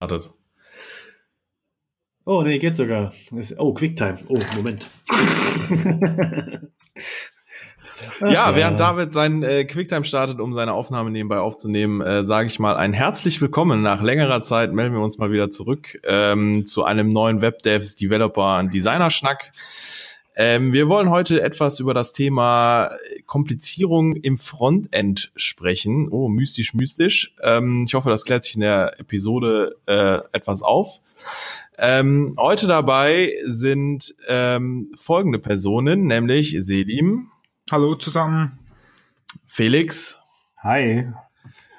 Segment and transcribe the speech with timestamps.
[0.00, 0.32] Wartet.
[2.24, 3.12] Oh, nee, geht sogar.
[3.58, 4.18] Oh, Quicktime.
[4.28, 4.88] Oh, Moment.
[8.20, 12.58] ja, während David seinen äh, Quicktime startet, um seine Aufnahme nebenbei aufzunehmen, äh, sage ich
[12.58, 13.82] mal ein herzlich willkommen.
[13.82, 18.58] Nach längerer Zeit melden wir uns mal wieder zurück ähm, zu einem neuen WebDevs Developer
[18.58, 19.52] und Designer Schnack.
[20.42, 22.92] Ähm, wir wollen heute etwas über das Thema
[23.26, 26.08] Komplizierung im Frontend sprechen.
[26.10, 27.34] Oh, mystisch, mystisch.
[27.42, 31.02] Ähm, ich hoffe, das klärt sich in der Episode äh, etwas auf.
[31.76, 37.28] Ähm, heute dabei sind ähm, folgende Personen, nämlich Selim.
[37.70, 38.60] Hallo zusammen.
[39.44, 40.16] Felix.
[40.62, 41.12] Hi.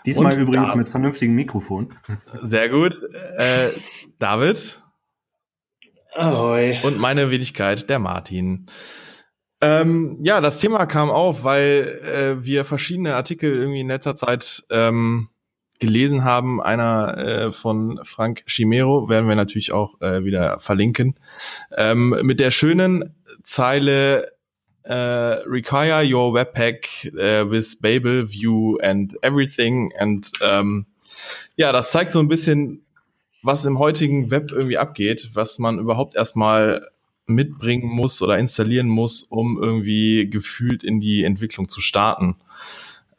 [0.05, 1.95] Diesmal übrigens da mit vernünftigem Mikrofon.
[2.43, 2.93] Sehr gut.
[3.39, 3.69] Äh,
[4.19, 4.83] David.
[6.13, 6.79] Ahoi.
[6.83, 8.65] Und meine Wenigkeit, der Martin.
[9.61, 14.63] Ähm, ja, das Thema kam auf, weil äh, wir verschiedene Artikel irgendwie in letzter Zeit
[14.71, 15.29] ähm,
[15.79, 16.61] gelesen haben.
[16.61, 21.15] Einer äh, von Frank Chimero werden wir natürlich auch äh, wieder verlinken.
[21.75, 24.31] Ähm, mit der schönen Zeile
[24.83, 29.93] äh, Require your Webpack äh, with Babel, View and everything.
[29.97, 30.87] And ähm,
[31.55, 32.85] ja, das zeigt so ein bisschen,
[33.41, 36.87] was im heutigen Web irgendwie abgeht, was man überhaupt erstmal
[37.25, 42.35] mitbringen muss oder installieren muss, um irgendwie gefühlt in die Entwicklung zu starten.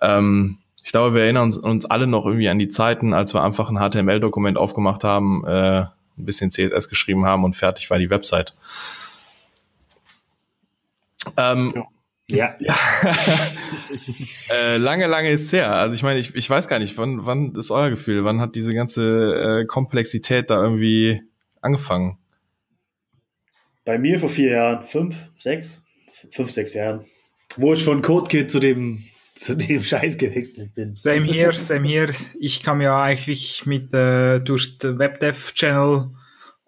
[0.00, 3.42] Ähm, ich glaube, wir erinnern uns, uns, alle noch irgendwie an die Zeiten, als wir
[3.42, 8.10] einfach ein HTML-Dokument aufgemacht haben, äh, ein bisschen CSS geschrieben haben und fertig war die
[8.10, 8.54] Website.
[11.36, 11.84] Ähm, ja.
[12.28, 12.54] Ja.
[12.60, 12.74] ja.
[14.50, 15.74] äh, lange, lange ist her.
[15.74, 18.24] Also ich meine, ich, ich weiß gar nicht, wann, wann ist euer Gefühl?
[18.24, 21.22] Wann hat diese ganze äh, Komplexität da irgendwie
[21.60, 22.18] angefangen?
[23.84, 25.82] Bei mir vor vier Jahren, fünf, sechs,
[26.30, 27.04] fünf, sechs Jahren.
[27.56, 30.94] Wo ich von CodeKit zu dem zu dem Scheiß gewechselt bin.
[30.94, 32.12] Same here, same here.
[32.38, 36.10] Ich kam ja eigentlich mit äh, durch den WebDev Channel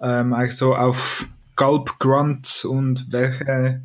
[0.01, 3.85] ähm, eigentlich so auf Gulp, Grunt und welche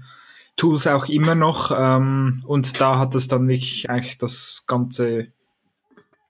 [0.60, 1.72] Tools auch immer noch.
[1.76, 5.28] Ähm, und da hat es dann wirklich eigentlich das Ganze,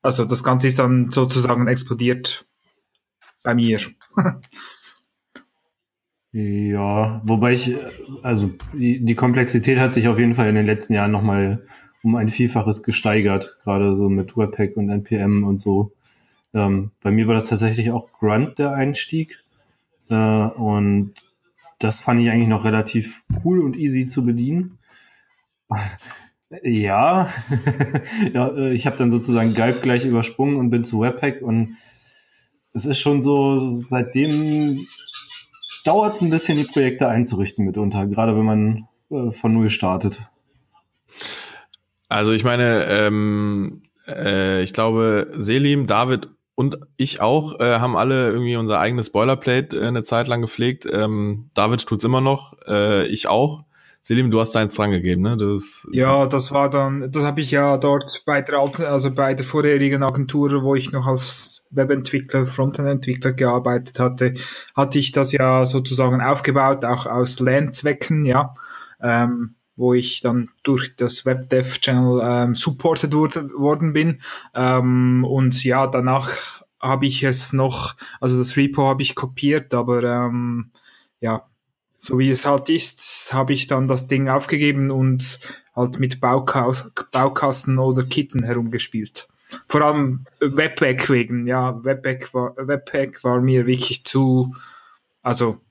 [0.02, 2.46] also das Ganze ist dann sozusagen explodiert
[3.44, 3.80] bei mir.
[6.32, 7.76] ja, wobei ich,
[8.22, 11.66] also die, Komplexität hat sich auf jeden Fall in den letzten Jahren nochmal
[12.04, 15.92] um ein Vielfaches gesteigert, gerade so mit Webpack und NPM und so.
[16.54, 19.44] Ähm, bei mir war das tatsächlich auch Grunt der Einstieg.
[20.10, 21.14] Äh, und
[21.80, 24.78] das fand ich eigentlich noch relativ cool und easy zu bedienen.
[26.64, 27.30] ja,
[28.34, 31.78] ja äh, ich habe dann sozusagen Galb gleich übersprungen und bin zu Webpack und
[32.74, 34.86] es ist schon so, seitdem
[35.86, 40.22] dauert es ein bisschen, die Projekte einzurichten mitunter, gerade wenn man äh, von Null startet.
[42.10, 46.30] Also ich meine, ähm, äh, ich glaube, Selim, David
[46.60, 50.86] und ich auch äh, haben alle irgendwie unser eigenes Boilerplate äh, eine Zeit lang gepflegt.
[50.92, 53.64] Ähm, David tut's immer noch, äh, ich auch.
[54.02, 55.38] Selim, du hast deins dran gegeben, ne?
[55.38, 59.34] Das, ja, das war dann, das habe ich ja dort bei der alten, also bei
[59.36, 64.34] der vorherigen Agentur, wo ich noch als Webentwickler, Frontend-Entwickler gearbeitet hatte,
[64.76, 68.52] hatte ich das ja sozusagen aufgebaut, auch aus Lernzwecken, ja.
[69.02, 74.22] Ähm, wo ich dann durch das WebDev-Channel ähm, supported worden bin.
[74.54, 80.04] Ähm, und ja, danach habe ich es noch, also das Repo habe ich kopiert, aber
[80.04, 80.72] ähm,
[81.22, 81.48] ja,
[81.98, 85.40] so wie es halt ist, habe ich dann das Ding aufgegeben und
[85.74, 89.30] halt mit Baukas Baukasten oder Kitten herumgespielt.
[89.68, 94.54] Vor allem Webpack wegen, ja, Webpack war, Webpack war mir wirklich zu,
[95.22, 95.62] also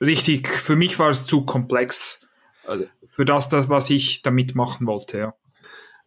[0.00, 2.25] richtig, für mich war es zu komplex
[3.08, 5.34] für das, das, was ich damit machen wollte, ja.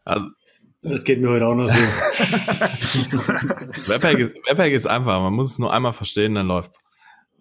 [0.05, 0.27] Also,
[0.81, 1.73] das geht mir heute auch noch so.
[3.89, 6.79] Webpack, ist, Webpack ist einfach, man muss es nur einmal verstehen, dann läuft's.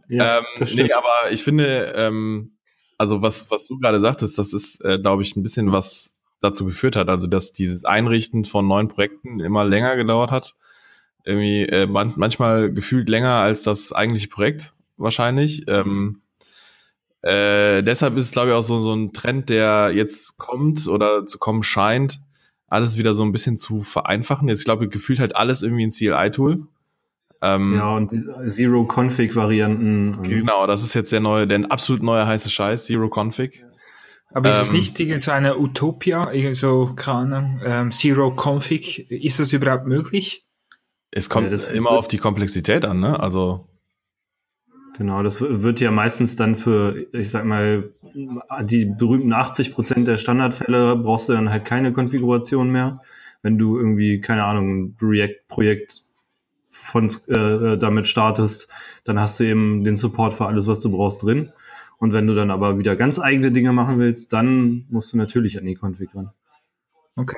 [0.08, 2.58] Ja, ähm, nee, aber ich finde, ähm,
[2.96, 6.64] also was, was du gerade sagtest, das ist, äh, glaube ich, ein bisschen was dazu
[6.64, 7.08] geführt hat.
[7.08, 10.54] Also, dass dieses Einrichten von neuen Projekten immer länger gedauert hat.
[11.24, 15.64] Irgendwie äh, man, manchmal gefühlt länger als das eigentliche Projekt wahrscheinlich.
[15.68, 16.22] Ähm,
[17.22, 21.26] äh, deshalb ist es, glaube ich, auch so, so ein Trend, der jetzt kommt oder
[21.26, 22.20] zu kommen scheint,
[22.68, 24.48] alles wieder so ein bisschen zu vereinfachen.
[24.48, 26.66] Jetzt, glaube ich, gefühlt halt alles irgendwie ein CLI-Tool.
[27.40, 28.12] Ähm, ja, und
[28.46, 30.22] Zero-Config-Varianten.
[30.22, 33.64] Genau, das ist jetzt der neue, der absolut neue heiße Scheiß, Zero-Config.
[34.34, 39.10] Aber ist es ähm, nicht irgendwie so eine Utopia, so, keine Ahnung, ähm, Zero-Config?
[39.10, 40.44] Ist das überhaupt möglich?
[41.10, 43.18] Es kommt ja, immer auf die Komplexität an, ne?
[43.18, 43.67] Also
[44.98, 47.92] Genau, das wird ja meistens dann für, ich sag mal,
[48.62, 53.00] die berühmten 80 Prozent der Standardfälle brauchst du dann halt keine Konfiguration mehr.
[53.40, 56.02] Wenn du irgendwie, keine Ahnung, ein React-Projekt
[56.68, 58.68] von äh, damit startest,
[59.04, 61.52] dann hast du eben den Support für alles, was du brauchst drin.
[61.98, 65.58] Und wenn du dann aber wieder ganz eigene Dinge machen willst, dann musst du natürlich
[65.58, 66.30] an die Config ran.
[67.14, 67.36] Okay.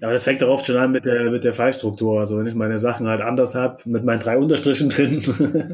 [0.00, 2.18] Aber das fängt doch oft schon an mit der, mit der Fallstruktur.
[2.18, 5.22] Also wenn ich meine Sachen halt anders habe, mit meinen drei Unterstrichen drin,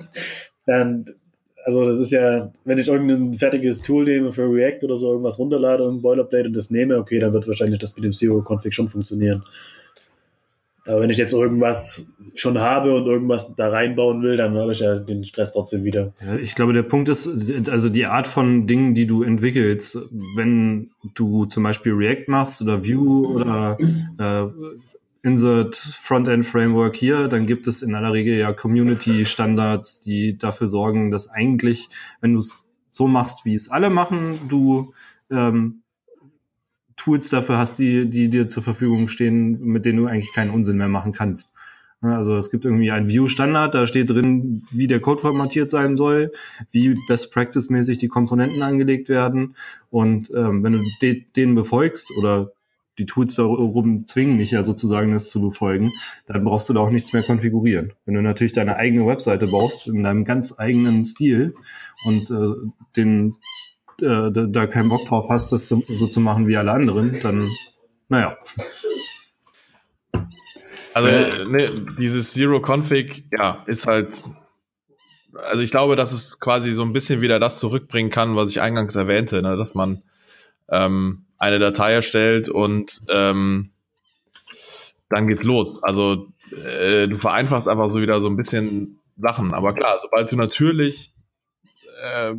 [0.69, 1.07] dann,
[1.65, 5.39] also das ist ja, wenn ich irgendein fertiges Tool nehme für React oder so, irgendwas
[5.39, 8.89] runterlade, und Boilerplate und das nehme, okay, dann wird wahrscheinlich das mit dem Zero-Config schon
[8.89, 9.43] funktionieren.
[10.87, 14.81] Aber wenn ich jetzt irgendwas schon habe und irgendwas da reinbauen will, dann habe ich
[14.81, 16.13] ja den Stress trotzdem wieder.
[16.25, 17.29] Ja, ich glaube, der Punkt ist,
[17.69, 19.99] also die Art von Dingen, die du entwickelst,
[20.37, 23.77] wenn du zum Beispiel React machst oder Vue oder
[24.19, 24.47] äh,
[25.23, 30.69] Insert Frontend Framework hier, dann gibt es in aller Regel ja Community Standards, die dafür
[30.69, 31.89] sorgen, dass eigentlich,
[32.21, 34.95] wenn du es so machst, wie es alle machen, du
[35.31, 35.83] ähm,
[36.97, 40.77] Tools dafür hast, die, die dir zur Verfügung stehen, mit denen du eigentlich keinen Unsinn
[40.77, 41.57] mehr machen kannst.
[42.01, 46.31] Also es gibt irgendwie ein View-Standard, da steht drin, wie der Code formatiert sein soll,
[46.71, 49.57] wie Best Practice-mäßig die Komponenten angelegt werden.
[49.91, 52.53] Und ähm, wenn du de den befolgst oder
[52.99, 55.93] die Tools darum zwingen dich ja sozusagen, das zu befolgen,
[56.27, 57.93] dann brauchst du da auch nichts mehr konfigurieren.
[58.05, 61.55] Wenn du natürlich deine eigene Webseite baust, in deinem ganz eigenen Stil
[62.05, 62.49] und äh,
[62.97, 63.37] den
[64.01, 67.51] äh, da, keinen Bock drauf hast, das zu, so zu machen wie alle anderen, dann,
[68.09, 68.37] naja.
[70.95, 74.23] Also ne, dieses Zero Config, ja, ist halt.
[75.35, 78.61] Also ich glaube, dass es quasi so ein bisschen wieder das zurückbringen kann, was ich
[78.61, 80.03] eingangs erwähnte, ne, dass man
[80.69, 83.71] ähm, eine Datei erstellt und ähm,
[85.09, 85.83] dann geht's los.
[85.83, 89.55] Also äh, du vereinfachst einfach so wieder so ein bisschen Sachen.
[89.55, 91.13] Aber klar, sobald du natürlich
[92.03, 92.35] äh,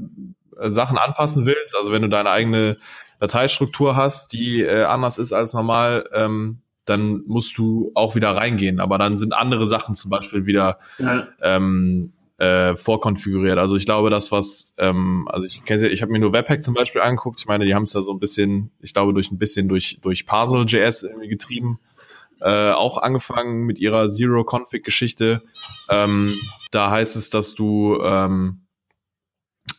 [0.69, 2.77] Sachen anpassen willst, also wenn du deine eigene
[3.19, 8.79] Dateistruktur hast, die äh, anders ist als normal, ähm, dann musst du auch wieder reingehen.
[8.79, 11.27] Aber dann sind andere Sachen zum Beispiel wieder ja.
[11.41, 13.57] ähm, äh, vorkonfiguriert.
[13.57, 16.73] Also ich glaube, das was, ähm, also ich kenne, ich habe mir nur Webpack zum
[16.73, 17.39] Beispiel angeguckt.
[17.39, 19.99] Ich meine, die haben es ja so ein bisschen, ich glaube, durch ein bisschen durch
[20.01, 21.79] durch Parcel.js irgendwie getrieben.
[22.41, 25.43] Äh, auch angefangen mit ihrer Zero-Config-Geschichte.
[25.89, 26.39] Ähm,
[26.71, 28.61] da heißt es, dass du ähm,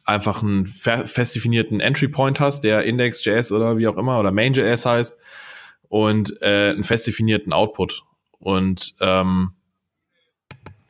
[0.04, 4.84] einfach einen fest definierten Entry Point hast, der Index.js oder wie auch immer oder Main.js
[4.84, 5.16] heißt
[5.88, 8.02] und äh, einen fest definierten Output.
[8.38, 9.52] Und ähm,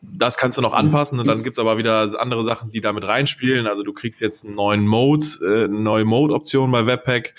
[0.02, 3.66] das kannst du noch anpassen und dann gibt's aber wieder andere Sachen, die damit reinspielen.
[3.66, 7.34] Also du kriegst jetzt einen neuen Mode, äh, eine neue Mode-Option bei Webpack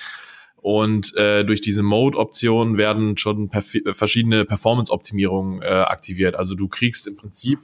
[0.57, 6.35] und äh, durch diese Mode-Option werden schon perf verschiedene Performance-Optimierungen äh, aktiviert.
[6.35, 7.59] Also du kriegst im Prinzip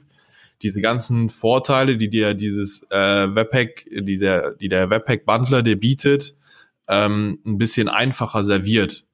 [0.62, 6.34] diese ganzen Vorteile, die dir dieses äh, Webpack, die der, die der Webpack-Bundler dir bietet,
[6.88, 9.06] ähm, ein bisschen einfacher serviert.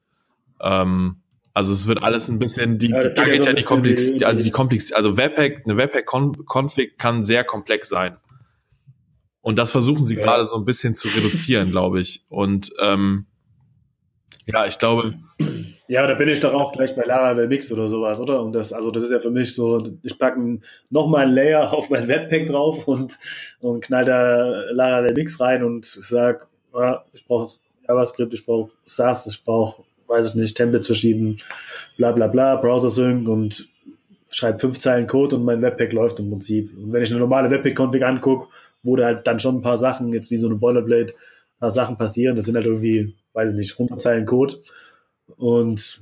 [0.59, 1.17] Ähm,
[1.55, 4.25] also es wird alles ein bisschen, die, ja, da geht ja, so die Komplex, die,
[4.25, 8.17] also die Komplex, also Webpack, eine Webpack-Config kann sehr komplex sein.
[9.39, 10.23] Und das versuchen sie ja.
[10.23, 12.25] gerade so ein bisschen zu reduzieren, glaube ich.
[12.27, 13.27] Und ähm,
[14.45, 15.15] ja, ich glaube,
[15.87, 18.41] ja, da bin ich doch auch gleich bei Laravel Mix oder sowas, oder?
[18.41, 20.59] Und das, also das ist ja für mich so, ich packe
[20.89, 23.17] nochmal ein Layer auf mein Webpack drauf und,
[23.61, 27.57] und knall da Laravel Mix rein und sag, ja, ich brauche
[27.87, 31.37] JavaScript, ich brauche SAS, ich brauche, weiß ich nicht, Templates verschieben,
[31.97, 33.69] bla bla bla, Browser Sync und
[34.31, 36.75] schreibe fünf Zeilen Code und mein Webpack läuft im Prinzip.
[36.77, 38.47] Und wenn ich eine normale Webpack-Config angucke,
[38.83, 41.71] wo da halt dann schon ein paar Sachen, jetzt wie so eine Boilerplate, ein paar
[41.71, 44.55] Sachen passieren, das sind halt irgendwie, weiß ich nicht, 100 Zeilen Code
[45.37, 46.01] und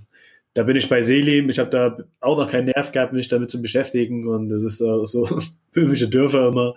[0.54, 1.50] da bin ich bei Selim.
[1.50, 4.28] Ich habe da auch noch keinen Nerv gehabt, mich damit zu beschäftigen.
[4.28, 5.28] Und das ist uh, so
[5.72, 6.76] böhmische Dörfer immer.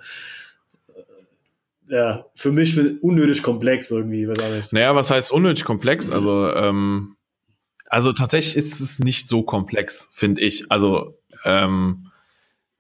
[1.88, 4.26] Ja, für mich unnötig komplex irgendwie.
[4.26, 4.73] Was.
[4.73, 6.11] Naja, was heißt unnötig komplex?
[6.11, 7.15] Also, ähm,
[7.88, 10.71] also tatsächlich ist es nicht so komplex, finde ich.
[10.71, 12.11] Also, ähm,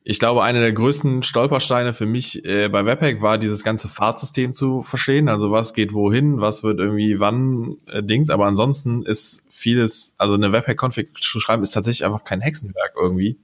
[0.08, 4.54] ich glaube, einer der größten Stolpersteine für mich äh, bei Webpack war dieses ganze Fahrtsystem
[4.54, 5.28] zu verstehen.
[5.28, 8.30] Also was geht wohin, was wird irgendwie wann äh, Dings.
[8.30, 13.40] Aber ansonsten ist vieles, also eine Webpack-Config zu schreiben, ist tatsächlich einfach kein Hexenwerk irgendwie.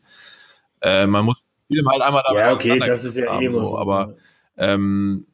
[0.81, 4.15] Äh, man muss vielem halt einmal damit Ja, okay, das ist ja eh so, Aber
[4.57, 5.27] ähm,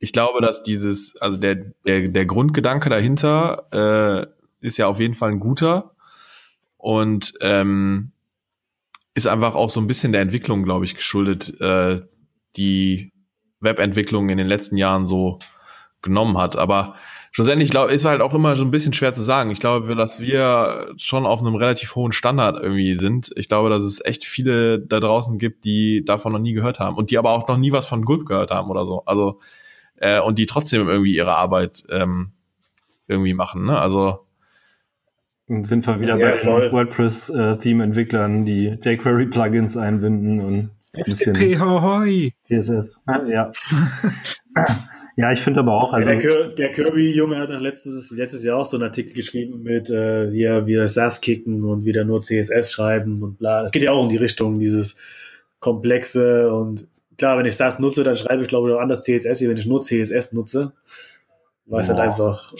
[0.00, 1.54] ich glaube, dass dieses, also der,
[1.86, 5.94] der, der Grundgedanke dahinter äh, ist ja auf jeden Fall ein guter.
[6.76, 8.12] Und ähm,
[9.14, 12.02] ist einfach auch so ein bisschen der Entwicklung, glaube ich, geschuldet, äh,
[12.56, 13.12] die
[13.60, 15.38] Webentwicklung in den letzten Jahren so
[16.02, 16.56] genommen hat.
[16.56, 16.94] Aber
[17.30, 19.50] schlussendlich glaube ist halt auch immer so ein bisschen schwer zu sagen.
[19.50, 23.30] Ich glaube, dass wir schon auf einem relativ hohen Standard irgendwie sind.
[23.36, 26.96] Ich glaube, dass es echt viele da draußen gibt, die davon noch nie gehört haben
[26.96, 29.04] und die aber auch noch nie was von Gulp gehört haben oder so.
[29.04, 29.40] Also
[29.96, 32.32] äh, und die trotzdem irgendwie ihre Arbeit ähm,
[33.06, 33.66] irgendwie machen.
[33.66, 33.78] Ne?
[33.78, 34.26] Also
[35.50, 41.34] Und sind wir wieder Ja, bei den WordPress-Theme-Entwicklern, die jQuery-Plugins einbinden und ein bisschen.
[42.42, 43.02] CSS.
[43.28, 43.52] Ja,
[45.16, 48.58] ja ich finde aber auch, also der, Kir der Kirby-Junge hat doch letztes, letztes Jahr
[48.58, 52.72] auch so einen Artikel geschrieben mit äh, hier wieder SAS kicken und wieder nur CSS
[52.72, 53.64] schreiben und bla.
[53.64, 54.96] Es geht ja auch in die Richtung, dieses
[55.58, 56.88] komplexe und
[57.18, 59.56] klar, wenn ich SAS nutze, dann schreibe ich glaube ich auch anders CSS, wie wenn
[59.56, 60.72] ich nur CSS nutze.
[61.66, 62.52] Weil es halt einfach,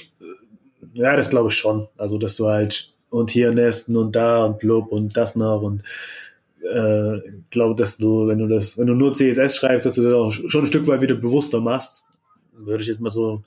[0.92, 1.88] ja, das glaube ich schon.
[1.96, 5.82] Also, dass du halt und hier nesten und da und blub und das noch und
[6.62, 7.18] äh,
[7.50, 10.30] glaube, dass du, wenn du das, wenn du nur CSS schreibst, dass du das auch
[10.30, 12.04] schon ein Stück weit wieder bewusster machst.
[12.52, 13.42] Würde ich jetzt mal so,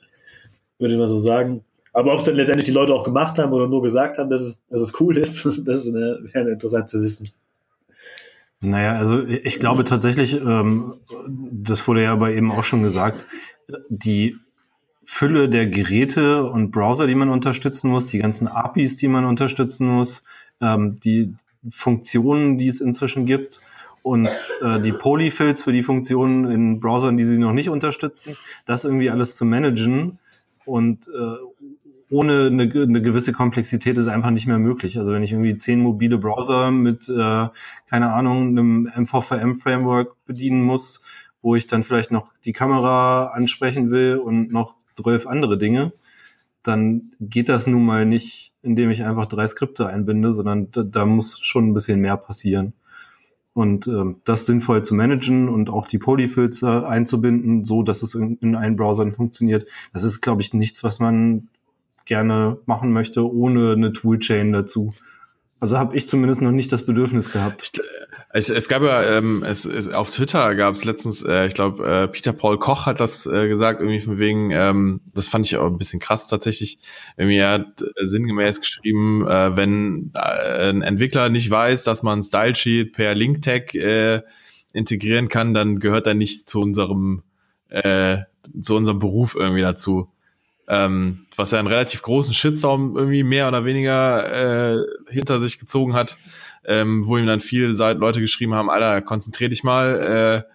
[0.78, 1.64] würde ich mal so sagen.
[1.92, 4.40] Aber ob es dann letztendlich die Leute auch gemacht haben oder nur gesagt haben, dass
[4.40, 7.28] es, dass es cool ist, das ist eine, wäre interessant zu wissen.
[8.60, 10.94] Naja, also ich glaube tatsächlich, ähm,
[11.28, 13.24] das wurde ja aber eben auch schon gesagt,
[13.88, 14.36] die
[15.04, 19.88] Fülle der Geräte und Browser, die man unterstützen muss, die ganzen APIs, die man unterstützen
[19.88, 20.24] muss,
[20.60, 21.34] ähm, die
[21.70, 23.60] Funktionen, die es inzwischen gibt
[24.02, 24.28] und
[24.62, 29.10] äh, die Polyfills für die Funktionen in Browsern, die sie noch nicht unterstützen, das irgendwie
[29.10, 30.18] alles zu managen
[30.64, 31.36] und äh,
[32.10, 34.98] ohne eine, eine gewisse Komplexität ist einfach nicht mehr möglich.
[34.98, 37.48] Also wenn ich irgendwie zehn mobile Browser mit, äh,
[37.88, 41.02] keine Ahnung, einem MVVM-Framework bedienen muss,
[41.42, 45.92] wo ich dann vielleicht noch die Kamera ansprechen will und noch zwölf andere Dinge,
[46.62, 51.04] dann geht das nun mal nicht, indem ich einfach drei Skripte einbinde, sondern da, da
[51.04, 52.72] muss schon ein bisschen mehr passieren.
[53.52, 58.36] Und ähm, das sinnvoll zu managen und auch die Polyfills einzubinden, so dass es in,
[58.38, 61.48] in allen Browsern funktioniert, das ist, glaube ich, nichts, was man
[62.04, 64.92] gerne machen möchte, ohne eine Toolchain dazu.
[65.64, 67.80] Also habe ich zumindest noch nicht das Bedürfnis gehabt.
[68.34, 71.82] Es, es gab ja, ähm, es, es, auf Twitter gab es letztens, äh, ich glaube,
[71.88, 75.56] äh, Peter Paul Koch hat das äh, gesagt, irgendwie von wegen, ähm, das fand ich
[75.56, 76.80] auch ein bisschen krass tatsächlich.
[77.16, 82.54] Irgendwie hat äh, sinngemäß geschrieben, äh, wenn äh, ein Entwickler nicht weiß, dass man Style
[82.54, 84.20] Sheet per Link Tag äh,
[84.74, 87.22] integrieren kann, dann gehört er nicht zu unserem
[87.70, 88.18] äh,
[88.60, 90.10] zu unserem Beruf irgendwie dazu.
[90.66, 95.92] Ähm, was ja einen relativ großen Shitstorm irgendwie mehr oder weniger äh, hinter sich gezogen
[95.92, 96.16] hat
[96.66, 100.46] ähm, wo ihm dann viele Leute geschrieben haben, Alter, konzentrier dich mal,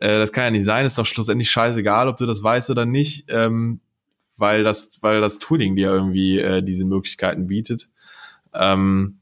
[0.00, 2.70] äh, äh, das kann ja nicht sein, ist doch schlussendlich scheißegal, ob du das weißt
[2.70, 3.80] oder nicht, ähm,
[4.36, 7.88] weil das, weil das Tooling dir irgendwie äh, diese Möglichkeiten bietet.
[8.54, 9.18] Ähm,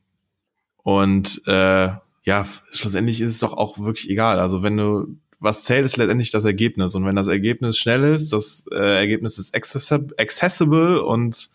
[0.82, 1.90] und äh,
[2.22, 4.38] ja, schlussendlich ist es doch auch wirklich egal.
[4.38, 6.94] Also wenn du, was zählt, ist letztendlich das Ergebnis.
[6.94, 11.50] Und wenn das Ergebnis schnell ist, das äh, Ergebnis ist accessib- accessible und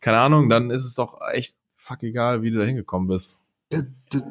[0.00, 3.42] keine Ahnung, dann ist es doch echt fuck egal, wie du da hingekommen bist.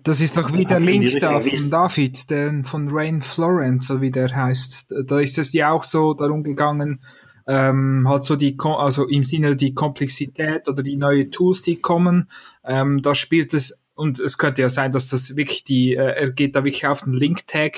[0.03, 1.69] Das ist doch wie der Link da von.
[1.69, 4.93] David, der von Rain Florence, so wie der heißt.
[5.05, 7.01] Da ist es ja auch so darum gegangen,
[7.45, 12.29] ähm, halt so die, also im Sinne die Komplexität oder die neue Tools, die kommen,
[12.63, 16.31] ähm, da spielt es, und es könnte ja sein, dass das wirklich die, äh, er
[16.31, 17.77] geht da wirklich auf den Link-Tag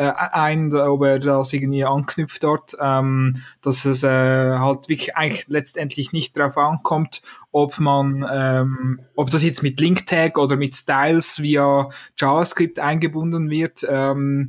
[0.00, 5.46] äh, ein, ob er das irgendwie anknüpft dort, ähm, dass es äh, halt wirklich eigentlich
[5.48, 7.20] letztendlich nicht darauf ankommt,
[7.52, 13.86] ob man, ähm, ob das jetzt mit Link-Tag oder mit Styles via JavaScript eingebunden wird,
[13.86, 14.48] ähm,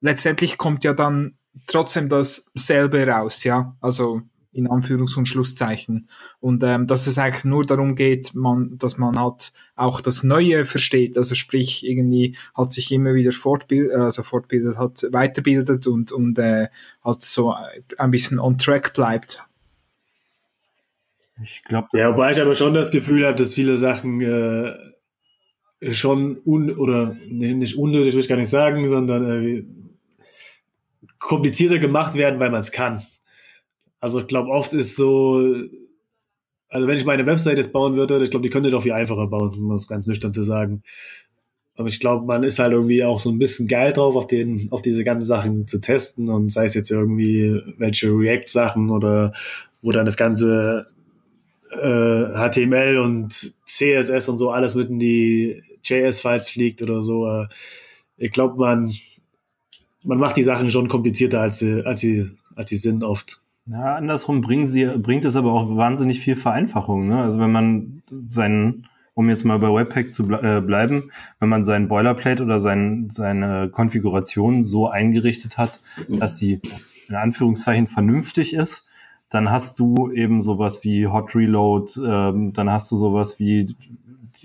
[0.00, 1.34] letztendlich kommt ja dann
[1.66, 4.22] trotzdem dasselbe raus, ja, also
[4.52, 6.08] in Anführungs- und Schlusszeichen.
[6.40, 10.64] Und ähm, dass es eigentlich nur darum geht, man, dass man halt auch das Neue
[10.64, 16.38] versteht, also sprich irgendwie hat sich immer wieder fortbildet, also fortbildet, hat weiterbildet und, und
[16.38, 16.68] äh,
[17.02, 17.54] halt so
[17.98, 19.46] ein bisschen on track bleibt.
[21.42, 24.74] Ich glaube, Ja, wobei ich aber schon das Gefühl habe, dass viele Sachen äh,
[25.90, 29.64] schon un oder nicht, nicht unnötig, will ich gar nicht sagen, sondern äh,
[31.18, 33.06] komplizierter gemacht werden, weil man es kann.
[34.02, 35.46] Also ich glaube, oft ist so,
[36.68, 39.28] also wenn ich meine Website jetzt bauen würde, ich glaube, die könnte doch viel einfacher
[39.28, 40.82] bauen, um es ganz nüchtern zu sagen.
[41.76, 44.66] Aber ich glaube, man ist halt irgendwie auch so ein bisschen geil drauf, auf den,
[44.72, 49.32] auf diese ganzen Sachen zu testen und sei es jetzt irgendwie welche React-Sachen oder
[49.82, 50.88] wo dann das ganze
[51.70, 57.28] äh, HTML und CSS und so alles mit in die JS-Files fliegt oder so.
[57.28, 57.46] Äh,
[58.16, 58.92] ich glaube, man,
[60.02, 63.41] man macht die Sachen schon komplizierter, als sie, als sie, als sie sind oft.
[63.66, 67.06] Ja, andersrum sie, bringt es aber auch wahnsinnig viel Vereinfachung.
[67.06, 67.22] Ne?
[67.22, 71.64] Also wenn man seinen, um jetzt mal bei Webpack zu ble äh, bleiben, wenn man
[71.64, 76.60] seinen Boilerplate oder sein, seine Konfiguration so eingerichtet hat, dass sie
[77.08, 78.88] in Anführungszeichen vernünftig ist,
[79.28, 83.74] dann hast du eben sowas wie Hot Reload, ähm, dann hast du sowas wie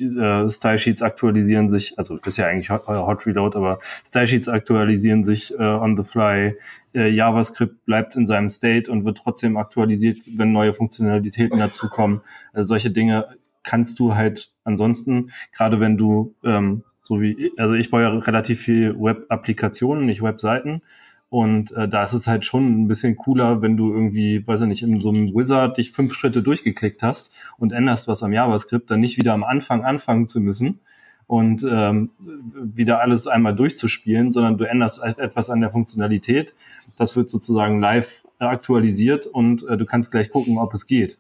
[0.02, 4.28] äh, Style Sheets aktualisieren sich, also das ist ja eigentlich Hot, Hot Reload, aber Style
[4.28, 6.58] Sheets aktualisieren sich äh, on the fly.
[6.94, 12.22] Äh, JavaScript bleibt in seinem State und wird trotzdem aktualisiert, wenn neue Funktionalitäten dazukommen.
[12.54, 13.28] Äh, solche Dinge
[13.64, 18.62] kannst du halt ansonsten, gerade wenn du, ähm, so wie, also ich baue ja relativ
[18.62, 20.82] viel Web-Applikationen, nicht Webseiten.
[21.30, 24.68] Und äh, da ist es halt schon ein bisschen cooler, wenn du irgendwie, weiß ich
[24.68, 28.90] nicht, in so einem Wizard dich fünf Schritte durchgeklickt hast und änderst was am JavaScript,
[28.90, 30.80] dann nicht wieder am Anfang anfangen zu müssen
[31.28, 32.12] und ähm,
[32.56, 36.54] wieder alles einmal durchzuspielen, sondern du änderst etwas an der Funktionalität.
[36.96, 41.20] Das wird sozusagen live aktualisiert und äh, du kannst gleich gucken, ob es geht.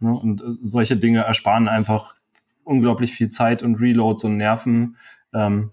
[0.00, 0.14] Ne?
[0.14, 2.16] Und äh, solche Dinge ersparen einfach
[2.64, 4.96] unglaublich viel Zeit und Reloads und Nerven,
[5.34, 5.70] ähm,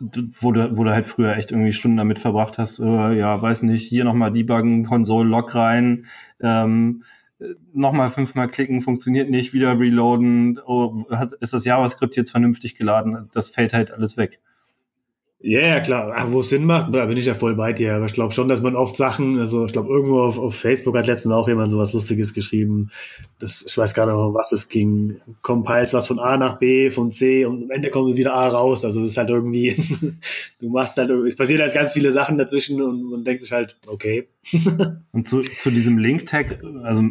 [0.00, 3.62] wo, du, wo du halt früher echt irgendwie Stunden damit verbracht hast, äh, ja, weiß
[3.62, 6.06] nicht, hier nochmal debuggen, Console-Log rein,
[6.40, 7.02] ähm,
[7.72, 13.28] nochmal fünfmal klicken, funktioniert nicht, wieder reloaden, oh, hat, ist das JavaScript jetzt vernünftig geladen,
[13.32, 14.40] das fällt halt alles weg.
[15.42, 16.12] Ja, ja, klar.
[16.14, 17.94] Ach, wo es Sinn macht, da bin ich ja voll bei dir.
[17.94, 20.94] Aber ich glaube schon, dass man oft Sachen, also ich glaube, irgendwo auf, auf Facebook
[20.98, 22.90] hat letztens auch jemand sowas Lustiges geschrieben.
[23.38, 25.16] Das, ich weiß gar nicht, um was es ging.
[25.40, 28.84] Compiles was von A nach B, von C und am Ende kommt wieder A raus.
[28.84, 29.76] Also es ist halt irgendwie,
[30.60, 33.78] du machst halt, es passiert halt ganz viele Sachen dazwischen und man denkt sich halt,
[33.86, 34.28] okay.
[35.12, 37.04] und zu, zu diesem Link-Tag, also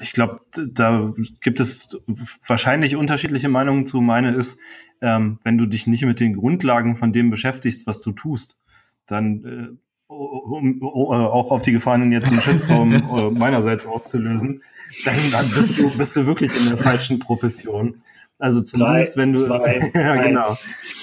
[0.00, 0.40] ich glaube,
[0.72, 1.98] da gibt es
[2.46, 4.00] wahrscheinlich unterschiedliche Meinungen zu.
[4.00, 4.58] Meine ist,
[5.02, 8.58] ähm, wenn du dich nicht mit den Grundlagen von dem beschäftigst, was du tust,
[9.06, 9.76] dann äh,
[10.08, 14.62] um, um, auch auf die Gefahren jetzt einen Shitstorm äh, meinerseits auszulösen,
[15.04, 18.02] dann, dann bist du bist du wirklich in der falschen Profession.
[18.38, 20.48] Also zumindest Drei, wenn du zwei, ja, genau,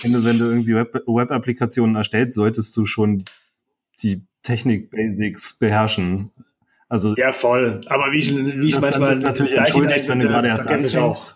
[0.01, 3.24] wenn du wenn du irgendwie Web-Applikationen erstellst, solltest du schon
[4.01, 6.31] die Technik-Basics beherrschen.
[6.89, 7.81] Also ja voll.
[7.87, 11.35] Aber wie ich, wie ich manchmal ist natürlich entschuldigt, wenn du gerade erst anfängst.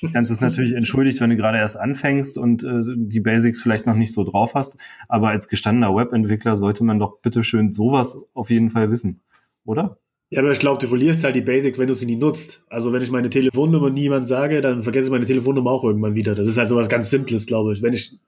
[0.00, 3.86] Das Ganze ist natürlich entschuldigt, wenn du gerade erst anfängst und äh, die Basics vielleicht
[3.86, 4.78] noch nicht so drauf hast.
[5.08, 9.20] Aber als gestandener Webentwickler sollte man doch bitteschön sowas auf jeden Fall wissen,
[9.64, 9.98] oder?
[10.30, 12.62] Ja, aber ich glaube, du verlierst halt die Basics, wenn du sie nie nutzt.
[12.68, 16.34] Also wenn ich meine Telefonnummer niemand sage, dann vergesse ich meine Telefonnummer auch irgendwann wieder.
[16.34, 17.82] Das ist halt sowas ganz Simples, glaube ich.
[17.82, 18.18] Wenn ich,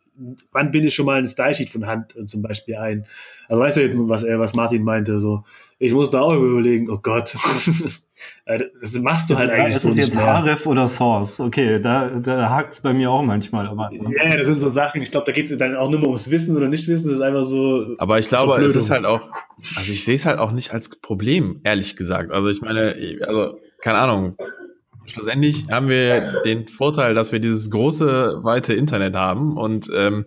[0.53, 3.07] wann bin ich schon mal ein Style-Sheet von Hand äh, zum Beispiel ein?
[3.49, 5.45] Also weißt du jetzt, was, was Martin meinte, so.
[5.79, 7.37] Ich muss da auch überlegen, oh Gott.
[8.45, 9.89] Äh, das machst du halt eigentlich so.
[9.89, 11.41] Ist das jetzt Aref oder Source?
[11.41, 13.67] Okay, da, da hakt es bei mir auch manchmal.
[13.67, 15.01] Aber ja, das sind so Sachen.
[15.01, 17.09] Ich glaube, da geht es dann auch nur mal ums Wissen oder nicht Wissen.
[17.09, 17.95] Das ist einfach so.
[17.97, 19.23] Aber ich glaube, es ist halt auch,
[19.75, 22.31] also ich sehe es halt auch nicht als Problem, ehrlich gesagt.
[22.31, 22.95] Also ich meine,
[23.27, 24.37] also keine Ahnung.
[25.11, 30.27] Schlussendlich haben wir den Vorteil, dass wir dieses große, weite Internet haben und ähm,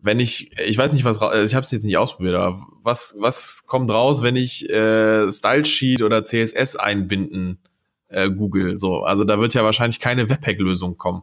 [0.00, 3.64] wenn ich, ich weiß nicht, was, ich habe es jetzt nicht ausprobiert, aber was, was
[3.66, 7.58] kommt raus, wenn ich äh, Style Sheet oder CSS einbinden
[8.08, 8.78] äh, Google?
[8.78, 11.22] So, also da wird ja wahrscheinlich keine Webpack-Lösung kommen.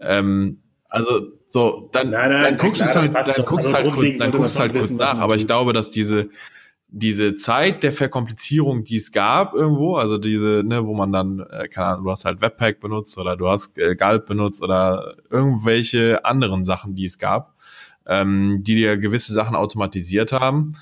[0.00, 4.30] Ähm, also so, dann, nein, nein, dann guckst du halt, dann guckst halt kurz, dann
[4.30, 5.18] guckst halt kurz nach.
[5.18, 6.30] Aber ich glaube, dass diese
[6.96, 11.66] diese Zeit der Verkomplizierung, die es gab irgendwo, also diese, ne, wo man dann, äh,
[11.66, 16.24] keine Ahnung, du hast halt Webpack benutzt oder du hast äh, Gulp benutzt oder irgendwelche
[16.24, 17.56] anderen Sachen, die es gab,
[18.06, 20.74] ähm, die dir gewisse Sachen automatisiert haben.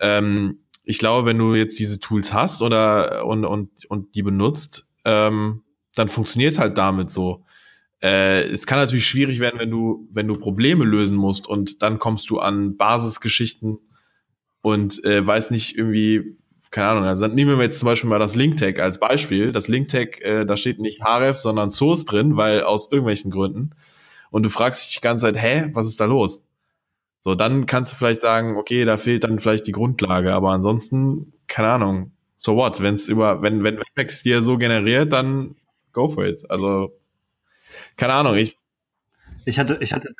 [0.00, 4.88] Ähm, ich glaube, wenn du jetzt diese Tools hast oder und, und, und die benutzt,
[5.04, 5.62] ähm,
[5.94, 7.44] dann funktioniert halt damit so.
[8.02, 12.00] Äh, es kann natürlich schwierig werden, wenn du, wenn du Probleme lösen musst und dann
[12.00, 13.78] kommst du an Basisgeschichten
[14.62, 16.36] und äh, weiß nicht irgendwie,
[16.70, 19.52] keine Ahnung, also nehmen wir jetzt zum Beispiel mal das Link-Tag als Beispiel.
[19.52, 23.70] Das Link-Tag, äh, da steht nicht href, sondern Source drin, weil aus irgendwelchen Gründen.
[24.30, 26.44] Und du fragst dich die ganze Zeit, hä, was ist da los?
[27.22, 31.32] So, dann kannst du vielleicht sagen, okay, da fehlt dann vielleicht die Grundlage, aber ansonsten,
[31.48, 32.80] keine Ahnung, so what?
[32.80, 35.56] Wenn's über, wenn, wenn Webex dir so generiert, dann
[35.92, 36.50] go for it.
[36.50, 36.98] Also,
[37.96, 38.56] keine Ahnung, ich.
[39.44, 40.12] Ich hatte, ich hatte,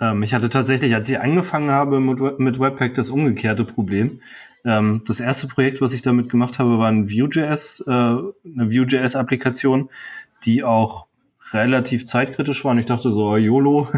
[0.00, 4.20] ähm, ich hatte tatsächlich, als ich angefangen habe mit, mit Webpack, das umgekehrte Problem.
[4.64, 9.90] Ähm, das erste Projekt, was ich damit gemacht habe, war ein Vue.js, äh, eine Vue.js-Applikation,
[10.44, 11.06] die auch
[11.52, 12.78] relativ zeitkritisch waren.
[12.78, 13.88] Ich dachte so, YOLO,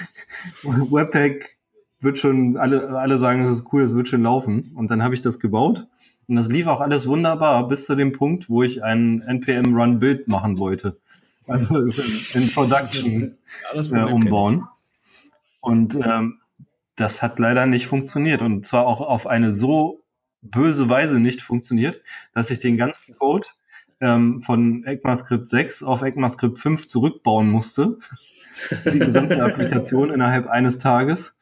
[0.62, 1.56] Webpack
[2.00, 4.72] wird schon, alle, alle sagen, es ist cool, es wird schon laufen.
[4.74, 5.86] Und dann habe ich das gebaut.
[6.26, 9.98] Und das lief auch alles wunderbar bis zu dem Punkt, wo ich ein NPM Run
[9.98, 10.96] Build machen wollte.
[11.46, 11.90] Also in,
[12.34, 13.36] in Production
[13.74, 14.64] äh, umbauen.
[15.60, 16.40] Und ähm,
[16.96, 18.42] das hat leider nicht funktioniert.
[18.42, 20.02] Und zwar auch auf eine so
[20.42, 23.48] böse Weise nicht funktioniert, dass ich den ganzen Code
[24.00, 27.98] ähm, von ECMAScript 6 auf ECMAScript 5 zurückbauen musste.
[28.84, 31.36] Die gesamte Applikation innerhalb eines Tages,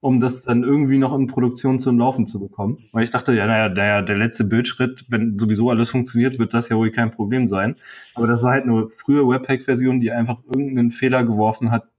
[0.00, 2.88] um das dann irgendwie noch in Produktion zum Laufen zu bekommen.
[2.92, 6.68] Weil ich dachte, ja, naja, naja, der letzte Bildschritt, wenn sowieso alles funktioniert, wird das
[6.68, 7.76] ja wohl kein Problem sein.
[8.14, 11.89] Aber das war halt eine frühe Webpack-Version, die einfach irgendeinen Fehler geworfen hat,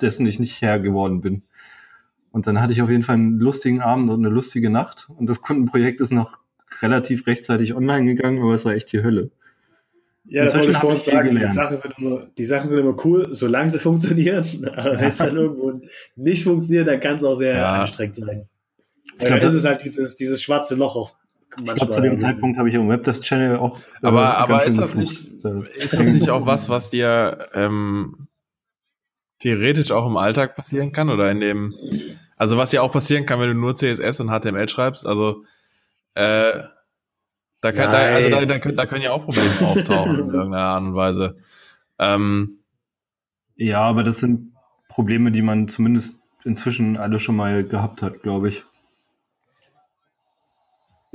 [0.00, 1.42] dessen ich nicht Herr geworden bin.
[2.30, 5.08] Und dann hatte ich auf jeden Fall einen lustigen Abend und eine lustige Nacht.
[5.08, 6.38] Und das Kundenprojekt ist noch
[6.82, 9.30] relativ rechtzeitig online gegangen, aber es war echt die Hölle.
[10.26, 11.36] Ja, das wollte ich vorhin sagen.
[11.36, 14.44] Die Sachen, sind immer, die Sachen sind immer cool, solange sie funktionieren.
[14.74, 15.80] Aber wenn es dann irgendwo
[16.16, 17.82] nicht funktioniert, dann kann es auch sehr ja.
[17.82, 18.48] anstrengend sein.
[19.18, 21.16] Ich glaub, das ist halt dieses, dieses schwarze Loch auch
[21.56, 23.78] ich glaube, zu dem Zeitpunkt habe ich im Webdesk-Channel auch.
[23.78, 25.28] Äh, aber, äh, aber ist, das nicht,
[25.76, 28.26] ist das nicht auch was, was dir ähm,
[29.44, 31.10] theoretisch auch im Alltag passieren kann?
[31.10, 31.74] Oder in dem,
[32.36, 35.44] also was ja auch passieren kann, wenn du nur CSS und HTML schreibst, also
[36.14, 36.62] äh,
[37.60, 40.82] da, kann, da, also da, da, da, können ja auch Probleme auftauchen in irgendeiner Art
[40.82, 41.36] und Weise.
[41.98, 42.58] Ähm,
[43.56, 44.54] ja, aber das sind
[44.88, 48.64] Probleme, die man zumindest inzwischen alle schon mal gehabt hat, glaube ich.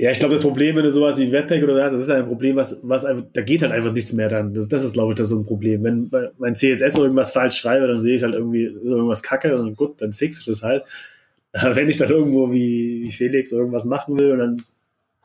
[0.00, 2.26] Ja, ich glaube, das Problem, wenn du sowas wie Webpack oder was, das ist ein
[2.26, 4.54] Problem, was, was einfach, da geht halt einfach nichts mehr dann.
[4.54, 5.84] Das, das ist, glaube ich, das so ein Problem.
[5.84, 9.76] Wenn mein CSS irgendwas falsch schreibe, dann sehe ich halt irgendwie so irgendwas kacke und
[9.76, 10.84] gut, dann fixe ich das halt.
[11.52, 14.62] Aber wenn ich dann irgendwo wie, wie Felix irgendwas machen will und dann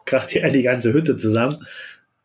[0.03, 1.65] kracht hier die ganze Hütte zusammen,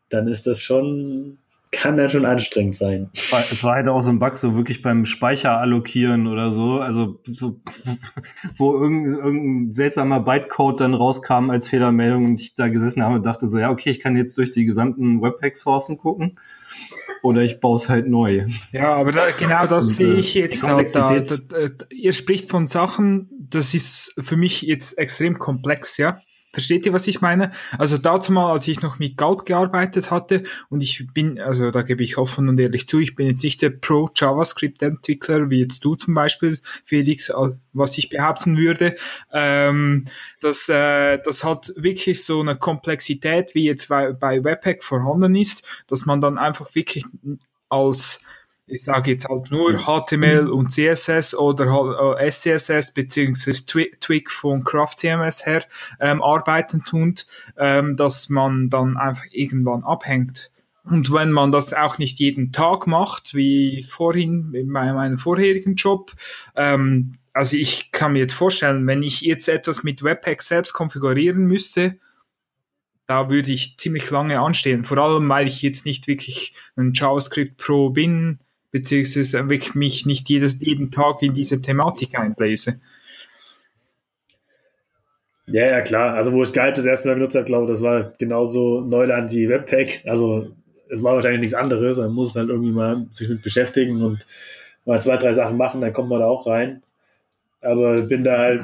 [0.09, 1.39] dann ist das schon
[1.73, 3.11] kann dann schon anstrengend sein.
[3.15, 7.21] Es war halt auch so ein Bug, so wirklich beim Speicher allokieren oder so, also
[7.25, 7.61] so,
[8.57, 13.27] wo irgendein, irgendein seltsamer Bytecode dann rauskam als Fehlermeldung und ich da gesessen habe und
[13.27, 16.39] dachte so, ja, okay, ich kann jetzt durch die gesamten Webpack-Sourcen gucken
[17.23, 18.47] oder ich baue es halt neu.
[18.73, 22.51] Ja, aber da, genau das und, sehe ich jetzt halt da, da, da, Ihr spricht
[22.51, 26.21] von Sachen, das ist für mich jetzt extrem komplex, ja.
[26.53, 27.53] Versteht ihr, was ich meine?
[27.79, 31.83] Also dazu mal, als ich noch mit Galb gearbeitet hatte und ich bin, also da
[31.83, 35.95] gebe ich offen und ehrlich zu, ich bin jetzt nicht der Pro-JavaScript-Entwickler, wie jetzt du
[35.95, 37.33] zum Beispiel, Felix,
[37.73, 38.97] was ich behaupten würde.
[39.33, 40.07] Ähm,
[40.41, 45.65] das, äh, das hat wirklich so eine Komplexität, wie jetzt bei, bei Webpack vorhanden ist,
[45.87, 47.05] dass man dann einfach wirklich
[47.69, 48.25] als
[48.71, 54.97] ich sage jetzt halt nur HTML und CSS oder äh, SCSS beziehungsweise Twig von Craft
[54.97, 55.65] CMS her
[55.99, 60.51] ähm, arbeiten tut, ähm, dass man dann einfach irgendwann abhängt.
[60.85, 66.13] Und wenn man das auch nicht jeden Tag macht, wie vorhin in meinem vorherigen Job,
[66.57, 71.45] ähm, also ich kann mir jetzt vorstellen, wenn ich jetzt etwas mit Webpack selbst konfigurieren
[71.45, 71.99] müsste,
[73.07, 74.85] da würde ich ziemlich lange anstehen.
[74.85, 78.39] Vor allem, weil ich jetzt nicht wirklich ein JavaScript Pro bin,
[78.71, 82.81] beziehungsweise wirklich mich nicht jedes, jeden Tag in diese Thematik einlese.
[85.47, 86.15] Ja, ja, klar.
[86.15, 89.33] Also, wo ich Skype das erste Mal benutzt habe, glaube ich, das war genauso Neuland
[89.33, 90.03] wie Webpack.
[90.07, 90.49] Also,
[90.89, 91.99] es war wahrscheinlich nichts anderes.
[91.99, 94.25] Man muss halt irgendwie mal sich mit beschäftigen und
[94.85, 96.83] mal zwei, drei Sachen machen, dann kommt man da auch rein.
[97.61, 98.63] Aber bin da halt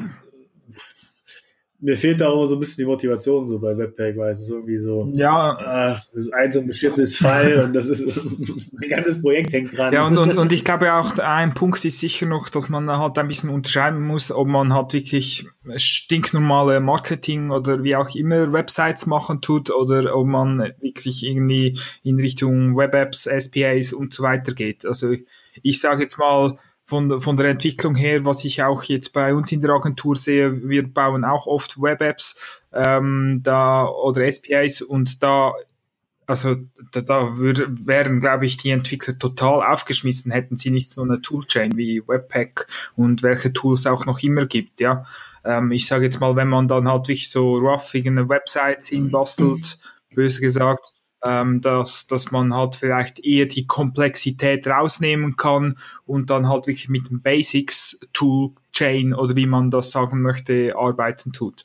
[1.78, 4.50] mir fehlt da auch so ein bisschen die Motivation so bei Webpack, weil es ist
[4.50, 8.06] irgendwie so, ja, ach, das ist ein so ein beschissenes Fall und das ist
[8.82, 9.92] ein ganzes Projekt hängt dran.
[9.92, 13.18] Ja, und, und, und ich glaube auch, ein Punkt ist sicher noch, dass man halt
[13.18, 19.06] ein bisschen unterscheiden muss, ob man halt wirklich stinknormale Marketing oder wie auch immer Websites
[19.06, 24.86] machen tut oder ob man wirklich irgendwie in Richtung Web-Apps, SPAs und so weiter geht.
[24.86, 25.14] Also
[25.62, 29.50] ich sage jetzt mal, von, von der Entwicklung her, was ich auch jetzt bei uns
[29.52, 32.40] in der Agentur sehe, wir bauen auch oft Web-Apps
[32.72, 35.52] ähm, da, oder SPIs und da
[36.26, 36.56] also
[36.92, 41.20] da, da würde, wären, glaube ich, die Entwickler total aufgeschmissen, hätten sie nicht so eine
[41.20, 45.04] Toolchain wie Webpack und welche Tools auch noch immer gibt, ja.
[45.44, 49.78] Ähm, ich sage jetzt mal, wenn man dann halt wirklich so rough eine Website hinbastelt,
[50.14, 50.92] böse gesagt,
[51.26, 56.88] ähm, dass, dass man halt vielleicht eher die Komplexität rausnehmen kann und dann halt wirklich
[56.88, 61.64] mit dem Basics Tool Chain oder wie man das sagen möchte, arbeiten tut.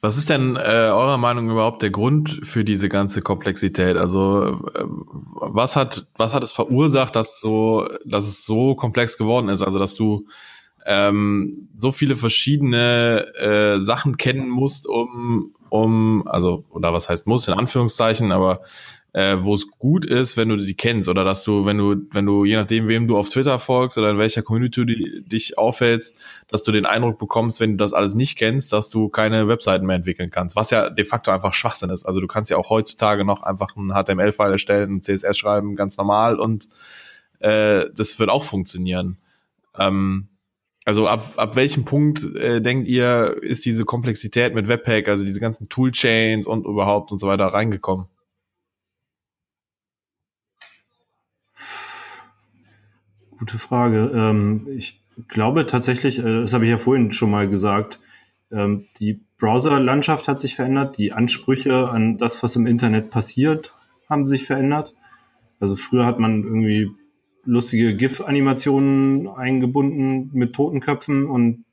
[0.00, 3.96] Was ist denn äh, eurer Meinung überhaupt der Grund für diese ganze Komplexität?
[3.96, 9.48] Also äh, was hat was hat es verursacht, dass so dass es so komplex geworden
[9.48, 9.62] ist?
[9.62, 10.26] Also dass du
[10.86, 17.48] ähm, so viele verschiedene äh, Sachen kennen musst, um um, also, oder was heißt muss,
[17.48, 18.62] in Anführungszeichen, aber
[19.12, 22.26] äh, wo es gut ist, wenn du sie kennst oder dass du, wenn du, wenn
[22.26, 26.20] du, je nachdem, wem du auf Twitter folgst oder in welcher Community du dich aufhältst,
[26.48, 29.86] dass du den Eindruck bekommst, wenn du das alles nicht kennst, dass du keine Webseiten
[29.86, 32.04] mehr entwickeln kannst, was ja de facto einfach Schwachsinn ist.
[32.04, 35.96] Also du kannst ja auch heutzutage noch einfach einen HTML-File erstellen, einen CSS schreiben, ganz
[35.96, 36.68] normal und
[37.38, 39.16] äh, das wird auch funktionieren.
[39.78, 40.28] Ähm,
[40.86, 45.40] also ab, ab welchem Punkt äh, denkt ihr, ist diese Komplexität mit Webpack, also diese
[45.40, 48.06] ganzen Toolchains und überhaupt und so weiter reingekommen?
[53.36, 54.12] Gute Frage.
[54.14, 57.98] Ähm, ich glaube tatsächlich, äh, das habe ich ja vorhin schon mal gesagt,
[58.52, 63.74] ähm, die Browserlandschaft hat sich verändert, die Ansprüche an das, was im Internet passiert,
[64.08, 64.94] haben sich verändert.
[65.58, 66.92] Also früher hat man irgendwie
[67.46, 71.64] lustige GIF-Animationen eingebunden mit Totenköpfen und,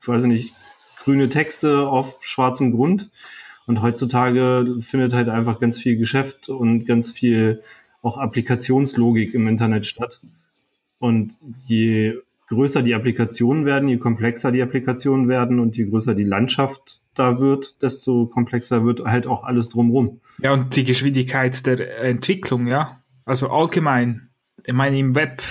[0.00, 0.54] ich weiß nicht,
[1.02, 3.10] grüne Texte auf schwarzem Grund.
[3.66, 7.62] Und heutzutage findet halt einfach ganz viel Geschäft und ganz viel
[8.02, 10.20] auch Applikationslogik im Internet statt.
[10.98, 12.14] Und je
[12.48, 17.38] größer die Applikationen werden, je komplexer die Applikationen werden und je größer die Landschaft da
[17.38, 20.20] wird, desto komplexer wird halt auch alles drumherum.
[20.42, 23.02] Ja, und die Geschwindigkeit der Entwicklung, ja.
[23.24, 24.29] Also allgemein.
[24.64, 25.42] Ich meine, im Web,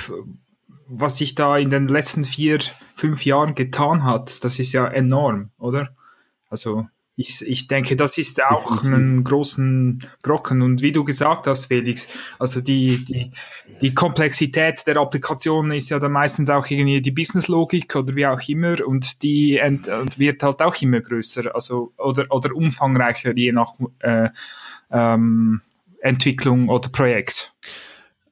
[0.88, 2.60] was sich da in den letzten vier,
[2.96, 5.90] fünf Jahren getan hat, das ist ja enorm, oder?
[6.50, 6.88] Also
[7.20, 10.62] ich, ich denke, das ist auch ein großen Brocken.
[10.62, 12.08] Und wie du gesagt hast, Felix,
[12.40, 13.32] also die, die,
[13.82, 18.42] die Komplexität der Applikation ist ja dann meistens auch irgendwie die Businesslogik oder wie auch
[18.48, 23.52] immer und die ent, und wird halt auch immer größer, also oder, oder umfangreicher, je
[23.52, 24.30] nach äh,
[24.90, 25.60] ähm,
[26.00, 27.54] Entwicklung oder Projekt.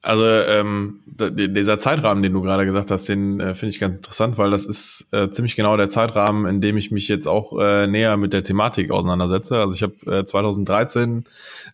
[0.08, 4.38] Also ähm, dieser Zeitrahmen, den du gerade gesagt hast, den äh, finde ich ganz interessant,
[4.38, 7.86] weil das ist äh, ziemlich genau der Zeitrahmen, in dem ich mich jetzt auch äh,
[7.86, 9.58] näher mit der Thematik auseinandersetze.
[9.58, 11.26] Also ich habe äh, 2013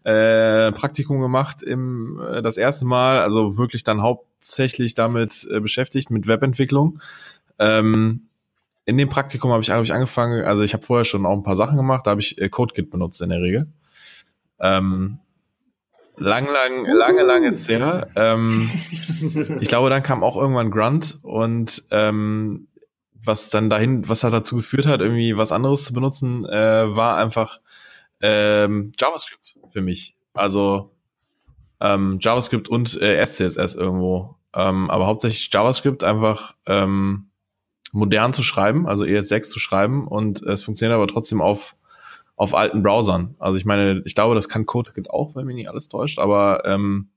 [0.02, 6.10] äh, Praktikum gemacht, im äh, das erste Mal, also wirklich dann hauptsächlich damit äh, beschäftigt
[6.10, 6.98] mit Webentwicklung.
[7.60, 8.22] Ähm,
[8.84, 11.44] in dem Praktikum habe ich, hab ich angefangen, also ich habe vorher schon auch ein
[11.44, 13.68] paar Sachen gemacht, da habe ich äh, CodeKit benutzt in der Regel.
[14.58, 15.18] Ähm,
[16.16, 18.08] Lang, lang, lange, lange her.
[18.14, 18.70] Ähm,
[19.60, 22.68] ich glaube, dann kam auch irgendwann Grunt und ähm,
[23.24, 27.16] was dann dahin, was halt dazu geführt hat, irgendwie was anderes zu benutzen, äh, war
[27.16, 27.60] einfach
[28.20, 30.16] ähm, JavaScript für mich.
[30.34, 30.92] Also
[31.80, 34.36] ähm, JavaScript und äh, SCSS irgendwo.
[34.54, 37.30] Ähm, aber hauptsächlich JavaScript einfach ähm,
[37.92, 41.76] modern zu schreiben, also ES6 zu schreiben und es funktioniert aber trotzdem auf
[42.36, 43.36] auf alten Browsern.
[43.38, 46.64] Also ich meine, ich glaube, das kann CodeKit auch, wenn mich nicht alles täuscht, aber
[46.64, 47.10] ähm,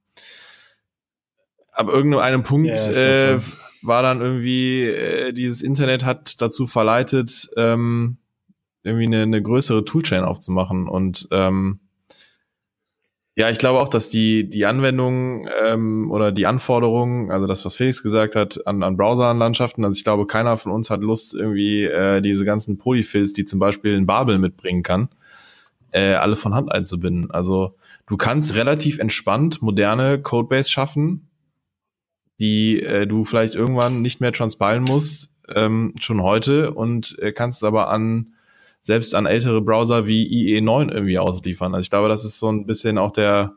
[1.71, 3.39] ab irgendeinem Punkt ja, äh,
[3.81, 8.17] war dann irgendwie, äh, dieses Internet hat dazu verleitet, ähm,
[8.83, 10.87] irgendwie eine, eine größere Toolchain aufzumachen.
[10.87, 11.79] Und ähm,
[13.37, 17.75] ja, ich glaube auch, dass die, die Anwendungen ähm, oder die Anforderungen, also das, was
[17.75, 21.83] Felix gesagt hat, an, an Browserlandschaften, also ich glaube, keiner von uns hat Lust, irgendwie
[21.83, 25.09] äh, diese ganzen Polyfills, die zum Beispiel ein Babel mitbringen kann,
[25.91, 27.29] äh, alle von Hand einzubinden.
[27.29, 27.75] Also
[28.07, 31.29] du kannst relativ entspannt moderne Codebase schaffen,
[32.39, 37.63] die äh, du vielleicht irgendwann nicht mehr transpilen musst, ähm, schon heute, und äh, kannst
[37.63, 38.33] aber an
[38.81, 41.73] selbst an ältere Browser wie IE9 irgendwie ausliefern.
[41.73, 43.55] Also ich glaube, das ist so ein bisschen auch der,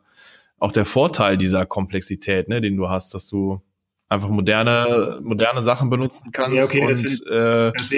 [0.59, 3.61] auch der Vorteil dieser Komplexität, ne, den du hast, dass du
[4.09, 7.91] einfach moderne, moderne Sachen benutzen kannst ja, okay, und das, ist, äh, das,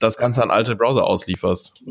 [0.00, 1.84] das Ganze an alte Browser auslieferst.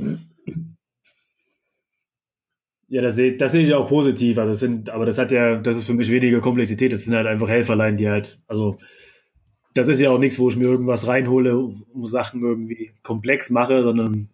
[2.89, 4.38] Ja, das sehe das seh ich auch positiv.
[4.39, 6.91] Also das sind, aber das hat ja, das ist für mich weniger Komplexität.
[6.91, 8.77] Das sind halt einfach Helferlein, die halt, also
[9.75, 13.83] das ist ja auch nichts, wo ich mir irgendwas reinhole, um Sachen irgendwie komplex mache,
[13.83, 14.29] sondern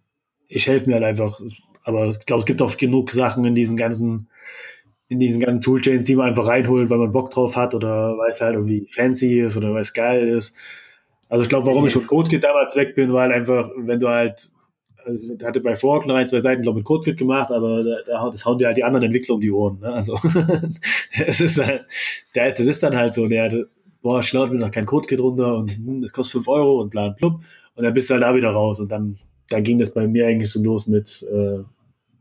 [0.47, 1.39] ich helfe mir halt einfach.
[1.83, 4.27] Aber ich glaube, es gibt auch genug Sachen in diesen ganzen,
[5.07, 8.29] in diesen ganzen Toolchains, die man einfach reinholt, weil man Bock drauf hat oder weil
[8.29, 10.55] es halt irgendwie fancy ist oder weil es geil ist.
[11.29, 14.49] Also ich glaube, warum ich von CodeKit damals weg bin, weil einfach, wenn du halt,
[15.03, 17.97] also hatte bei Fork noch ein, zwei Seiten, glaube ich, mit CodeKit gemacht, aber da,
[18.05, 19.79] da, das hauen dir halt die anderen Entwickler um die Ohren.
[19.79, 19.91] Ne?
[19.91, 20.19] Also
[21.25, 21.85] es ist halt,
[22.33, 23.65] das ist dann halt so, der,
[24.01, 26.89] boah, ich lade mir noch kein CodeKit runter und hm, das kostet fünf Euro und
[26.89, 27.41] bla und blub.
[27.75, 29.17] Und dann bist du halt da wieder raus und dann
[29.49, 31.59] da ging das bei mir eigentlich so los mit, äh,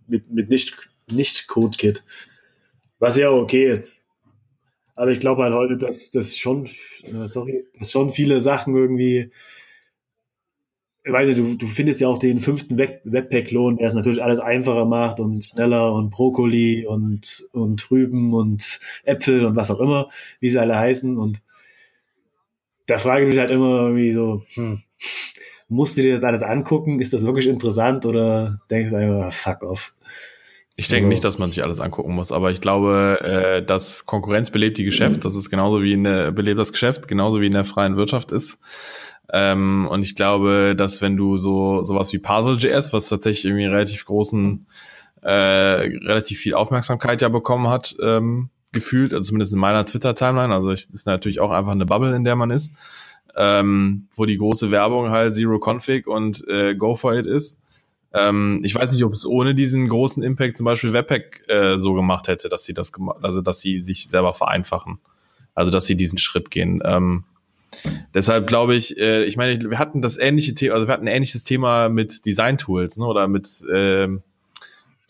[0.07, 0.77] mit, mit nicht,
[1.11, 2.05] nicht Code-Kit.
[2.99, 4.01] Was ja okay ist.
[4.95, 6.67] Aber ich glaube halt heute, dass das schon,
[7.03, 9.31] äh, sorry, dass schon viele Sachen irgendwie,
[11.05, 14.39] ich weiß nicht, du, du findest ja auch den fünften Webpack-Lohn, der es natürlich alles
[14.39, 20.09] einfacher macht und schneller und Brokkoli und, und Rüben und Äpfel und was auch immer,
[20.41, 21.19] wie sie alle heißen.
[21.19, 21.43] Und
[22.87, 24.83] da frage ich mich halt immer irgendwie so, hm,
[25.69, 27.01] musst du dir das alles angucken?
[27.01, 29.95] Ist das wirklich interessant oder denkst du einfach, fuck off?
[30.77, 34.07] Ich denke also, nicht, dass man sich alles angucken muss, aber ich glaube, äh, dass
[34.07, 35.25] Konkurrenz belebt die Geschäft.
[35.25, 38.59] Das ist genauso wie eine belebt das Geschäft, genauso wie in der freien Wirtschaft ist.
[39.33, 44.05] Ähm, und ich glaube, dass wenn du so sowas wie Puzzle.js, was tatsächlich irgendwie relativ
[44.05, 44.67] großen,
[45.23, 50.73] äh, relativ viel Aufmerksamkeit ja bekommen hat, ähm, gefühlt, also zumindest in meiner Twitter-Timeline, also
[50.73, 52.75] ich, das ist natürlich auch einfach eine Bubble, in der man ist
[53.37, 57.59] ähm, wo die große Werbung halt Zero Config und äh, Go for it ist.
[58.13, 61.95] Ähm, ich weiß nicht, ob es ohne diesen großen Impact zum Beispiel Webpack äh, so
[61.95, 64.99] gemacht hätte, dass sie das gemacht, also dass sie sich selber vereinfachen.
[65.55, 66.81] Also dass sie diesen Schritt gehen.
[66.85, 67.25] Ähm,
[68.15, 71.15] deshalb glaube ich, äh, ich meine, wir hatten das ähnliche Thema, also wir hatten ein
[71.15, 74.09] ähnliches Thema mit Design-Tools, ne, oder mit äh,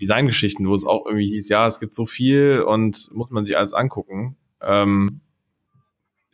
[0.01, 3.57] Designgeschichten, wo es auch irgendwie hieß, ja, es gibt so viel und muss man sich
[3.57, 4.37] alles angucken.
[4.61, 5.21] Ähm,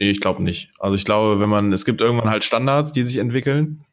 [0.00, 0.70] Nee, ich glaube nicht.
[0.78, 3.84] Also ich glaube, wenn man, es gibt irgendwann halt Standards, die sich entwickeln.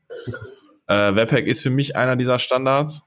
[0.88, 3.06] Äh, Webpack ist für mich einer dieser Standards.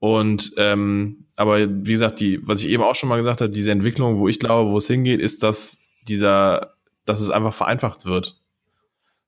[0.00, 3.70] Und ähm, aber wie gesagt, die, was ich eben auch schon mal gesagt habe, diese
[3.70, 5.78] Entwicklung, wo ich glaube, wo es hingeht, ist, dass
[6.08, 6.74] dieser,
[7.06, 8.36] dass es einfach vereinfacht wird.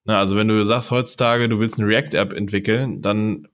[0.04, 3.48] Na, also wenn du sagst heutzutage, du willst eine React-App entwickeln, dann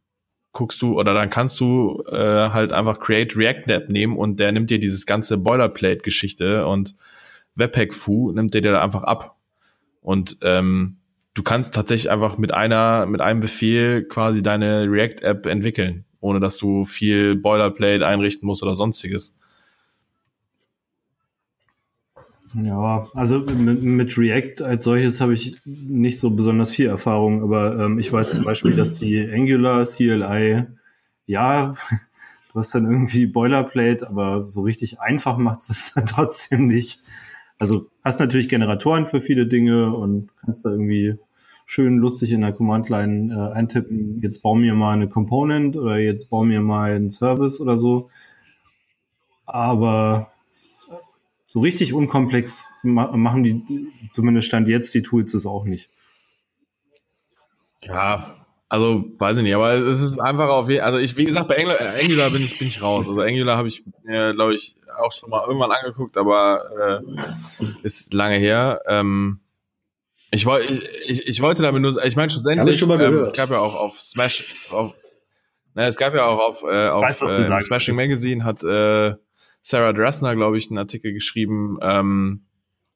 [0.50, 4.50] guckst du oder dann kannst du äh, halt einfach Create React App nehmen und der
[4.50, 6.96] nimmt dir dieses ganze Boilerplate-Geschichte und
[7.58, 9.36] Webpack-Fu nimmt dir da einfach ab.
[10.00, 10.96] Und ähm,
[11.34, 16.56] du kannst tatsächlich einfach mit einer, mit einem Befehl quasi deine React-App entwickeln, ohne dass
[16.56, 19.34] du viel Boilerplate einrichten musst oder sonstiges.
[22.54, 27.78] Ja, also mit, mit React als solches habe ich nicht so besonders viel Erfahrung, aber
[27.78, 30.64] ähm, ich weiß zum Beispiel, dass die Angular CLI,
[31.26, 31.74] ja,
[32.52, 37.00] du hast dann irgendwie Boilerplate, aber so richtig einfach macht es dann trotzdem nicht.
[37.58, 41.16] Also hast natürlich Generatoren für viele Dinge und kannst da irgendwie
[41.66, 46.30] schön lustig in der Command-Line äh, eintippen, jetzt bau mir mal eine Component oder jetzt
[46.30, 48.10] bau mir mal einen Service oder so.
[49.44, 50.32] Aber
[51.46, 55.90] so richtig unkomplex machen die, zumindest stand jetzt die Tools es auch nicht.
[57.82, 58.37] Ja,
[58.68, 61.56] also weiß ich nicht, aber es ist einfach auf jeden also ich, wie gesagt, bei
[61.56, 63.08] Angular, äh, Angular bin ich, bin ich raus.
[63.08, 67.00] Also Angular habe ich, äh, glaube ich, auch schon mal irgendwann angeguckt, aber
[67.58, 68.82] äh, ist lange her.
[68.86, 69.40] Ähm,
[70.30, 73.24] ich, wollte ich, ich, ich wollte damit nur, ich meine schlussendlich, ich schon mal ähm,
[73.24, 74.94] es gab ja auch auf Smash, auf,
[75.74, 77.96] ne, es gab ja auch auf, äh, auf Weiß, äh, Smashing.
[77.96, 79.14] Magazine hat äh,
[79.62, 82.47] Sarah Dressner, glaube ich, einen Artikel geschrieben, ähm,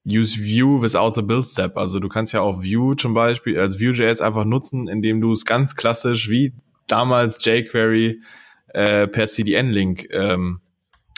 [0.07, 1.77] Use View without the build step.
[1.77, 5.45] Also du kannst ja auch View zum Beispiel, als Vue.js einfach nutzen, indem du es
[5.45, 6.55] ganz klassisch wie
[6.89, 8.21] damals jQuery
[8.69, 10.61] äh, per CDN-Link ähm,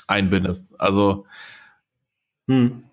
[0.06, 0.78] einbindest.
[0.78, 1.26] Also
[2.48, 2.84] Hm.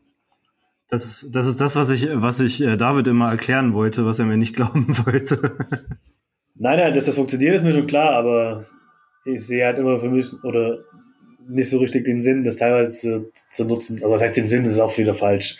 [0.89, 4.25] Das, das ist das, was ich, was ich äh, David immer erklären wollte, was er
[4.25, 5.57] mir nicht glauben wollte.
[6.55, 8.65] Nein, nein, dass das funktioniert, ist mir schon klar, aber
[9.25, 10.79] ich sehe halt immer für mich oder
[11.51, 13.97] nicht so richtig den Sinn, das teilweise zu, nutzen.
[14.01, 15.57] Also das heißt, den Sinn ist auch wieder falsch.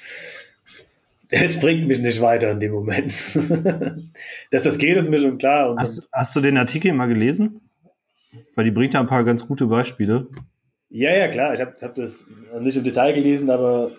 [1.29, 3.13] Es bringt mich nicht weiter in dem Moment.
[4.51, 5.75] Dass das geht, ist mir schon klar.
[5.77, 7.61] Hast, hast du den Artikel mal gelesen?
[8.55, 10.27] Weil die bringt da ein paar ganz gute Beispiele.
[10.89, 11.53] ja, ja, klar.
[11.53, 12.25] Ich habe hab das
[12.59, 13.91] nicht im Detail gelesen, aber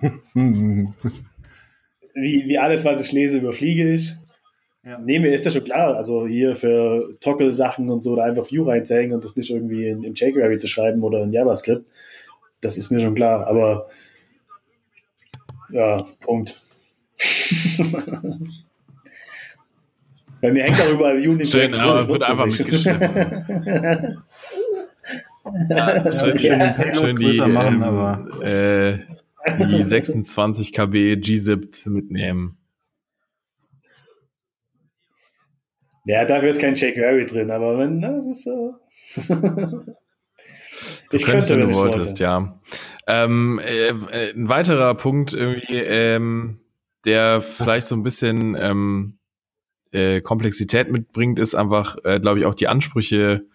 [0.34, 0.94] wie,
[2.14, 4.14] wie alles, was ich lese, überfliege ich.
[4.84, 4.98] Ja.
[4.98, 5.94] Nee, mir ist das schon klar.
[5.96, 10.02] Also hier für Toggle-Sachen und so da einfach View reinzuhängen und das nicht irgendwie in,
[10.04, 11.84] in jQuery zu schreiben oder in JavaScript,
[12.62, 13.46] das ist mir schon klar.
[13.46, 13.86] Aber
[15.70, 16.60] ja, Punkt.
[20.40, 22.58] Bei mir hängt auch überall View nicht Schön, aber wird einfach nicht.
[22.60, 24.22] mitgeschnitten.
[25.68, 28.98] ja, schön, schön den schön, schön die, größer machen, ähm, aber- äh,
[29.68, 32.56] die 26 KB gzipped mitnehmen.
[36.04, 38.74] Ja, dafür ist kein jQuery drin, aber wenn, na, das ist so.
[41.10, 42.22] Du ich könntest, könnte, wenn du wolltest, wollte.
[42.22, 42.60] ja.
[43.06, 46.60] Ähm, äh, äh, ein weiterer Punkt irgendwie, ähm,
[47.04, 49.18] der vielleicht so ein bisschen ähm,
[49.90, 53.46] äh, Komplexität mitbringt, ist einfach, äh, glaube ich, auch die Ansprüche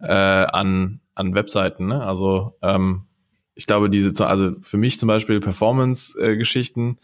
[0.00, 1.86] äh, an, an Webseiten.
[1.86, 2.02] Ne?
[2.04, 3.06] Also ähm,
[3.54, 6.98] ich glaube, diese, also für mich zum Beispiel Performance-Geschichten,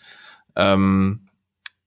[0.55, 1.21] ähm,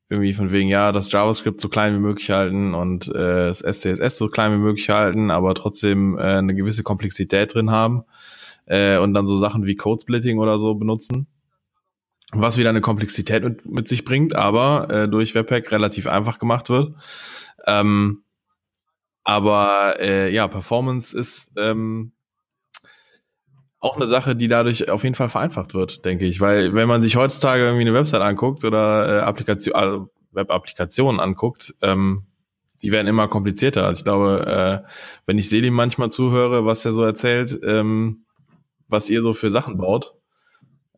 [0.10, 4.18] irgendwie von wegen, ja, das JavaScript so klein wie möglich halten und äh, das SCSS
[4.18, 8.04] so klein wie möglich halten, aber trotzdem äh, eine gewisse Komplexität drin haben
[8.66, 11.28] äh, und dann so Sachen wie Code-Splitting oder so benutzen.
[12.32, 16.70] Was wieder eine Komplexität mit, mit sich bringt, aber äh, durch Webpack relativ einfach gemacht
[16.70, 16.94] wird.
[17.66, 18.24] Ähm,
[19.24, 22.14] aber äh, ja, Performance ist ähm,
[23.80, 26.42] auch eine Sache, die dadurch auf jeden Fall vereinfacht wird, denke ich.
[26.42, 31.76] Weil wenn man sich heutzutage irgendwie eine Website anguckt oder äh, Applikation, also Web-Applikationen anguckt,
[31.82, 32.24] ähm,
[32.82, 33.86] die werden immer komplizierter.
[33.86, 34.88] Also ich glaube, äh,
[35.26, 38.26] wenn ich Selim manchmal zuhöre, was er so erzählt, ähm,
[38.88, 40.14] was ihr so für Sachen baut,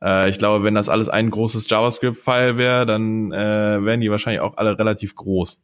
[0.02, 4.42] äh, ich glaube, wenn das alles ein großes JavaScript-File wäre, dann äh, wären die wahrscheinlich
[4.42, 5.62] auch alle relativ groß.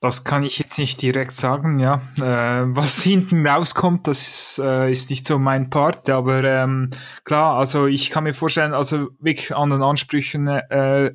[0.00, 2.00] Das kann ich jetzt nicht direkt sagen, ja.
[2.16, 6.90] Äh, was hinten rauskommt, das ist, äh, ist nicht so mein Part, aber ähm,
[7.24, 11.12] klar, also ich kann mir vorstellen, also wirklich an den Ansprüchen äh,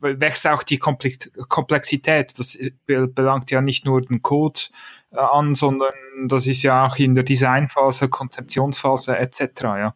[0.00, 2.38] wächst auch die Komplex Komplexität.
[2.38, 4.60] Das be belangt ja nicht nur den Code
[5.12, 5.94] äh, an, sondern
[6.26, 9.62] das ist ja auch in der Designphase, Konzeptionsphase etc.
[9.62, 9.94] Ja.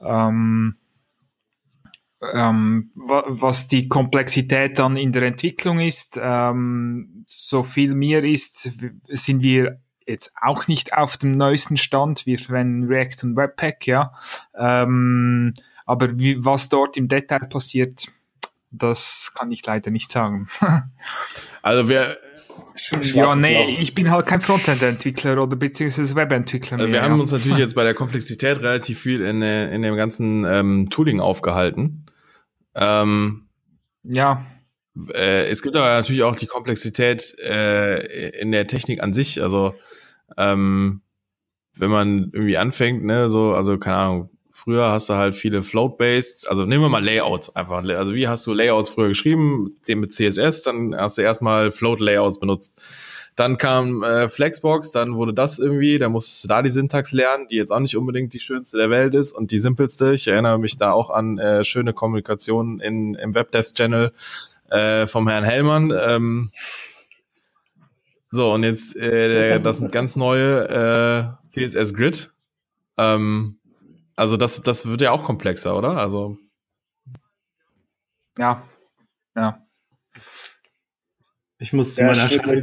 [0.00, 0.76] Ähm,
[2.20, 8.72] ähm, wa was die Komplexität dann in der Entwicklung ist, ähm, so viel mir ist,
[9.08, 12.26] sind wir jetzt auch nicht auf dem neuesten Stand.
[12.26, 14.12] Wir verwenden React und Webpack, ja.
[14.56, 15.54] Ähm,
[15.86, 18.06] aber wie, was dort im Detail passiert,
[18.70, 20.48] das kann ich leider nicht sagen.
[21.60, 22.16] Also wir,
[23.02, 23.80] ja, nee, Loch.
[23.80, 26.88] ich bin halt kein Frontend-Entwickler oder beziehungsweise Webentwickler mehr.
[26.88, 30.88] Wir haben uns natürlich jetzt bei der Komplexität relativ viel in, in dem ganzen ähm,
[30.88, 32.06] Tooling aufgehalten.
[32.78, 33.48] Ähm,
[34.04, 34.46] ja.
[35.14, 39.42] Äh, es gibt aber natürlich auch die Komplexität äh, in der Technik an sich.
[39.42, 39.74] Also
[40.36, 41.02] ähm,
[41.76, 46.48] wenn man irgendwie anfängt, ne, so, also keine Ahnung, früher hast du halt viele Float-based,
[46.48, 47.84] also nehmen wir mal Layout einfach.
[47.84, 49.76] Also wie hast du Layouts früher geschrieben?
[49.86, 52.74] Den mit CSS, dann hast du erstmal Float-Layouts benutzt.
[53.38, 57.46] Dann kam äh, Flexbox, dann wurde das irgendwie, da musstest du da die Syntax lernen,
[57.46, 60.12] die jetzt auch nicht unbedingt die schönste der Welt ist und die simpelste.
[60.12, 64.10] Ich erinnere mich da auch an äh, schöne Kommunikation in, im Webdev-Channel
[64.70, 65.92] äh, vom Herrn Hellmann.
[65.96, 66.50] Ähm,
[68.32, 72.32] so, und jetzt äh, das ganz neue äh, CSS Grid.
[72.96, 73.60] Ähm,
[74.16, 75.96] also das, das wird ja auch komplexer, oder?
[75.96, 76.38] Also.
[78.36, 78.64] Ja.
[79.36, 79.62] Ja.
[81.60, 82.62] Ich muss zu meiner Schande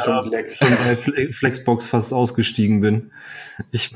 [0.00, 0.58] komplex.
[0.58, 3.12] bei Flexbox fast ausgestiegen bin.
[3.72, 3.90] Ich,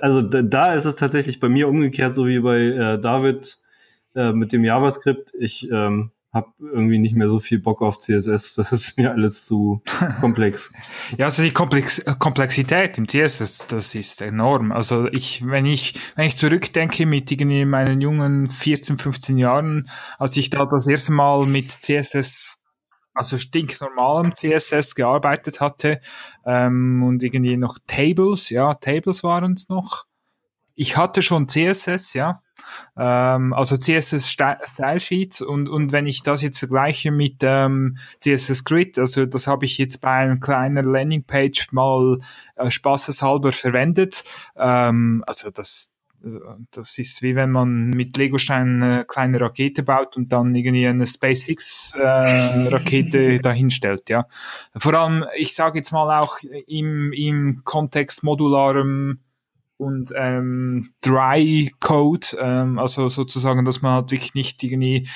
[0.00, 3.58] also da ist es tatsächlich bei mir umgekehrt, so wie bei äh, David
[4.14, 5.34] äh, mit dem JavaScript.
[5.38, 8.54] Ich ähm, habe irgendwie nicht mehr so viel Bock auf CSS.
[8.56, 9.82] Das ist mir alles zu
[10.20, 10.72] komplex.
[11.18, 14.72] ja, also die Komplex Komplexität im CSS, das ist enorm.
[14.72, 20.38] Also ich, wenn ich, wenn ich zurückdenke mit irgendwie meinen jungen 14, 15 Jahren, als
[20.38, 22.58] ich da das erste Mal mit CSS,
[23.18, 26.00] also stinknormalem CSS gearbeitet hatte,
[26.46, 30.06] ähm, und irgendwie noch Tables, ja, Tables waren es noch.
[30.74, 32.40] Ich hatte schon CSS, ja,
[32.96, 38.62] ähm, also CSS Style Sheets und, und wenn ich das jetzt vergleiche mit ähm, CSS
[38.62, 42.18] Grid, also das habe ich jetzt bei einer kleinen Landingpage mal
[42.54, 44.22] äh, spaßeshalber verwendet.
[44.56, 45.94] Ähm, also das,
[46.70, 51.06] das ist wie wenn man mit Legosteinen eine kleine Rakete baut und dann irgendwie eine
[51.06, 54.26] SpaceX äh, dahinstellt, ja.
[54.76, 59.20] Vor allem, ich sage jetzt mal auch im, im Kontext modularem
[59.78, 65.08] und ähm, Dry Code, ähm, also sozusagen, dass man halt wirklich nicht irgendwie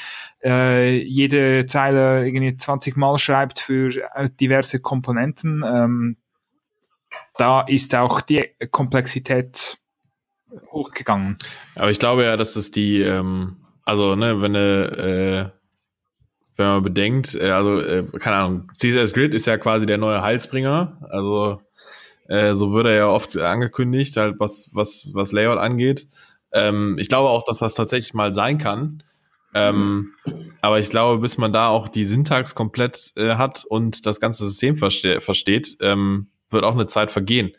[0.42, 5.64] äh, jede Zeile irgendwie 20 Mal schreibt für äh, diverse Komponenten.
[5.66, 6.16] Ähm,
[7.36, 9.81] da ist auch die Komplexität
[10.70, 11.38] hochgegangen.
[11.76, 15.50] Aber ich glaube ja, dass das die, ähm, also ne, wenn äh,
[16.56, 20.22] wenn man bedenkt, äh, also äh, keine Ahnung, CSS Grid ist ja quasi der neue
[20.22, 21.60] Heilsbringer, also
[22.28, 26.08] äh, so wird er ja oft angekündigt, halt was, was, was Layout angeht.
[26.52, 29.02] Ähm, ich glaube auch, dass das tatsächlich mal sein kann.
[29.54, 30.14] Ähm,
[30.62, 34.46] aber ich glaube, bis man da auch die Syntax komplett äh, hat und das ganze
[34.46, 37.52] System verste versteht, ähm, wird auch eine Zeit vergehen.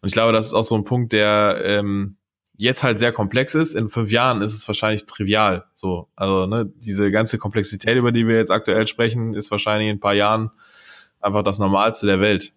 [0.00, 2.16] Und ich glaube, das ist auch so ein Punkt, der ähm,
[2.56, 3.74] jetzt halt sehr komplex ist.
[3.74, 5.64] In fünf Jahren ist es wahrscheinlich trivial.
[5.74, 9.96] So, also ne, diese ganze Komplexität, über die wir jetzt aktuell sprechen, ist wahrscheinlich in
[9.96, 10.50] ein paar Jahren
[11.20, 12.52] einfach das Normalste der Welt.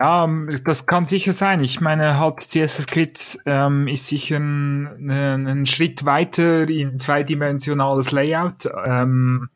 [0.00, 1.62] Ja, ähm, das kann sicher sein.
[1.62, 8.68] Ich meine, halt CSS Grid ähm, ist sicher ein, ein, Schritt weiter in zweidimensionales Layout.
[8.84, 9.50] Ähm,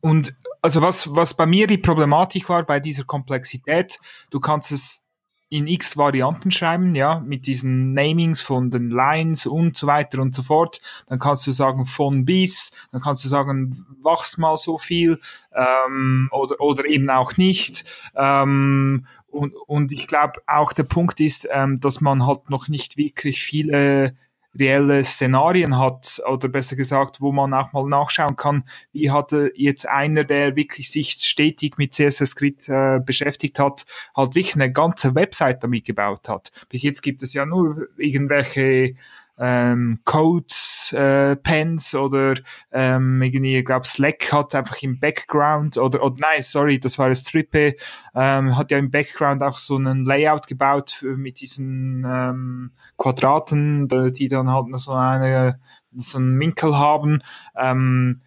[0.00, 0.32] und
[0.66, 4.00] also was, was bei mir die Problematik war bei dieser Komplexität,
[4.30, 5.06] du kannst es
[5.48, 10.34] in x Varianten schreiben, ja, mit diesen Namings von den Lines und so weiter und
[10.34, 10.80] so fort.
[11.06, 15.20] Dann kannst du sagen von bis, dann kannst du sagen, wachs mal so viel
[15.54, 17.84] ähm, oder, oder eben auch nicht.
[18.16, 22.96] Ähm, und, und ich glaube auch der Punkt ist, ähm, dass man halt noch nicht
[22.96, 24.16] wirklich viele
[24.58, 29.88] reelle Szenarien hat oder besser gesagt, wo man auch mal nachschauen kann, wie hatte jetzt
[29.88, 33.86] einer, der wirklich sich stetig mit CSS Grid äh, beschäftigt hat,
[34.16, 36.50] halt wirklich eine ganze Website damit gebaut hat.
[36.68, 38.94] Bis jetzt gibt es ja nur irgendwelche
[39.38, 42.34] ähm, Codes, äh, Pens oder
[42.72, 47.14] ähm, irgendwie, ich glaube, Slack hat einfach im Background oder, oder nein, sorry, das war
[47.14, 47.76] Strippe,
[48.14, 53.88] ähm, hat ja im Background auch so einen Layout gebaut für, mit diesen ähm, Quadraten,
[54.12, 55.58] die dann halt so eine
[55.98, 57.18] so einen Winkel haben.
[57.56, 58.20] Ähm,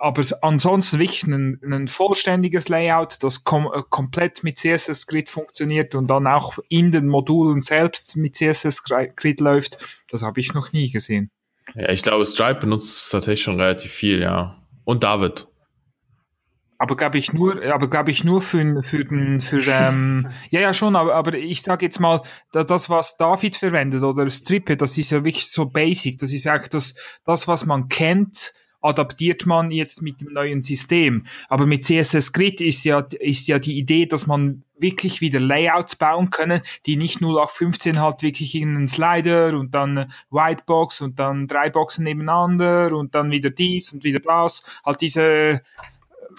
[0.00, 5.94] aber ansonsten wirklich ein, ein vollständiges Layout, das kom äh, komplett mit CSS Grid funktioniert
[5.94, 9.78] und dann auch in den Modulen selbst mit CSS Grid läuft,
[10.10, 11.30] das habe ich noch nie gesehen.
[11.74, 14.56] Ja, ich glaube, Stripe benutzt es tatsächlich schon relativ viel, ja.
[14.84, 15.46] Und David.
[16.78, 20.72] Aber glaube ich nur, aber glaube ich nur für, für den, für ähm, ja ja
[20.72, 22.22] schon, aber, aber ich sage jetzt mal,
[22.52, 26.70] das was David verwendet oder Strippe, das ist ja wirklich so basic, das ist eigentlich
[26.70, 26.94] das,
[27.26, 31.24] das was man kennt adaptiert man jetzt mit dem neuen System.
[31.48, 35.96] Aber mit CSS Grid ist ja, ist ja die Idee, dass man wirklich wieder Layouts
[35.96, 41.46] bauen können, die nicht 0815 halt wirklich in einen Slider und dann Whitebox und dann
[41.46, 44.64] drei Boxen nebeneinander und dann wieder dies und wieder das.
[44.84, 45.60] Halt diese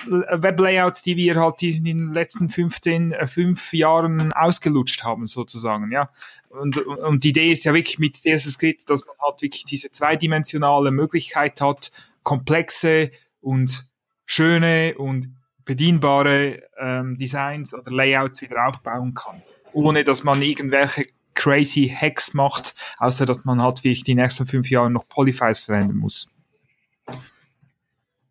[0.07, 6.09] Weblayouts, die wir halt in den letzten 15, äh, fünf Jahren ausgelutscht haben, sozusagen, ja.
[6.49, 9.89] Und, und die Idee ist ja wirklich mit CSS Grid, dass man halt wirklich diese
[9.89, 11.91] zweidimensionale Möglichkeit hat,
[12.23, 13.87] komplexe und
[14.25, 15.29] schöne und
[15.65, 19.41] bedienbare ähm, Designs oder Layouts wieder aufbauen kann,
[19.73, 21.03] ohne dass man irgendwelche
[21.33, 25.97] crazy Hacks macht, außer dass man halt wirklich die nächsten fünf Jahre noch Polyfiles verwenden
[25.97, 26.29] muss.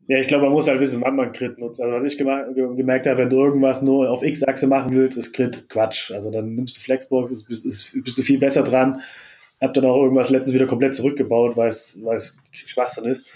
[0.07, 1.81] Ja, ich glaube, man muss halt wissen, wann man Grid nutzt.
[1.81, 5.69] Also was ich gemerkt habe, wenn du irgendwas nur auf X-Achse machen willst, ist Grid
[5.69, 6.11] Quatsch.
[6.11, 9.03] Also dann nimmst du Flexbox, ist, ist, ist, bist du viel besser dran.
[9.61, 11.95] Hab dann auch irgendwas letztens wieder komplett zurückgebaut, weil es
[12.51, 13.31] Schwachsinn ist.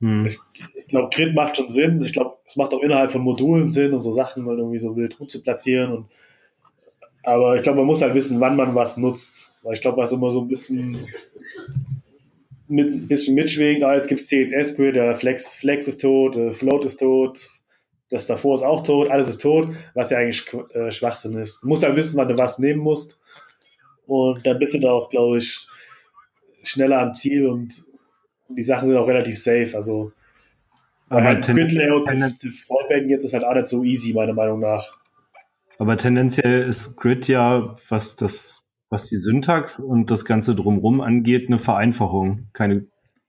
[0.00, 0.26] Hm.
[0.26, 0.38] Ich,
[0.74, 2.02] ich glaube, Grid macht schon Sinn.
[2.02, 4.96] Ich glaube, es macht auch innerhalb von Modulen Sinn und so Sachen dann irgendwie so
[4.96, 5.92] wild zu platzieren.
[5.92, 6.06] Und,
[7.22, 9.52] aber ich glaube, man muss halt wissen, wann man was nutzt.
[9.62, 10.96] Weil ich glaube, was immer so ein bisschen
[12.68, 16.52] mit ein bisschen mitschwingt, ah, jetzt gibt es CSS-Grid, der Flex, Flex ist tot, äh,
[16.52, 17.48] Float ist tot,
[18.10, 20.44] das davor ist auch tot, alles ist tot, was ja eigentlich
[20.74, 21.62] äh, Schwachsinn ist.
[21.62, 23.20] Du musst halt wissen, wann du was nehmen musst.
[24.06, 25.66] Und dann bist du da auch, glaube ich,
[26.62, 27.84] schneller am Ziel und
[28.48, 29.72] die Sachen sind auch relativ safe.
[29.74, 30.12] Also
[31.08, 34.98] aber halt Grid-Layout, Fallbacken jetzt ist halt auch nicht so easy, meiner Meinung nach.
[35.78, 41.48] Aber tendenziell ist Grid ja, was das was die Syntax und das Ganze drumherum angeht,
[41.48, 42.86] eine Vereinfachung, keine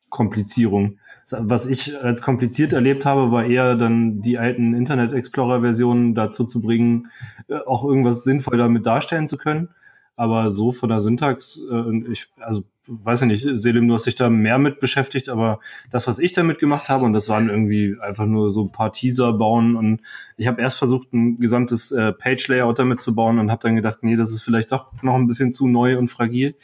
[0.09, 0.99] Komplizierung.
[1.32, 6.45] Was ich als kompliziert erlebt habe, war eher dann die alten Internet Explorer Versionen dazu
[6.45, 7.07] zu bringen,
[7.49, 9.70] äh, auch irgendwas sinnvoll damit darstellen zu können.
[10.18, 14.15] Aber so von der Syntax, äh, ich, also weiß ich nicht, Selim, du hast dich
[14.15, 15.59] da mehr mit beschäftigt, aber
[15.91, 18.91] das, was ich damit gemacht habe, und das waren irgendwie einfach nur so ein paar
[18.91, 20.01] Teaser bauen und
[20.36, 23.99] ich habe erst versucht, ein gesamtes äh, Page-Layout damit zu bauen und habe dann gedacht,
[24.01, 26.55] nee, das ist vielleicht doch noch ein bisschen zu neu und fragil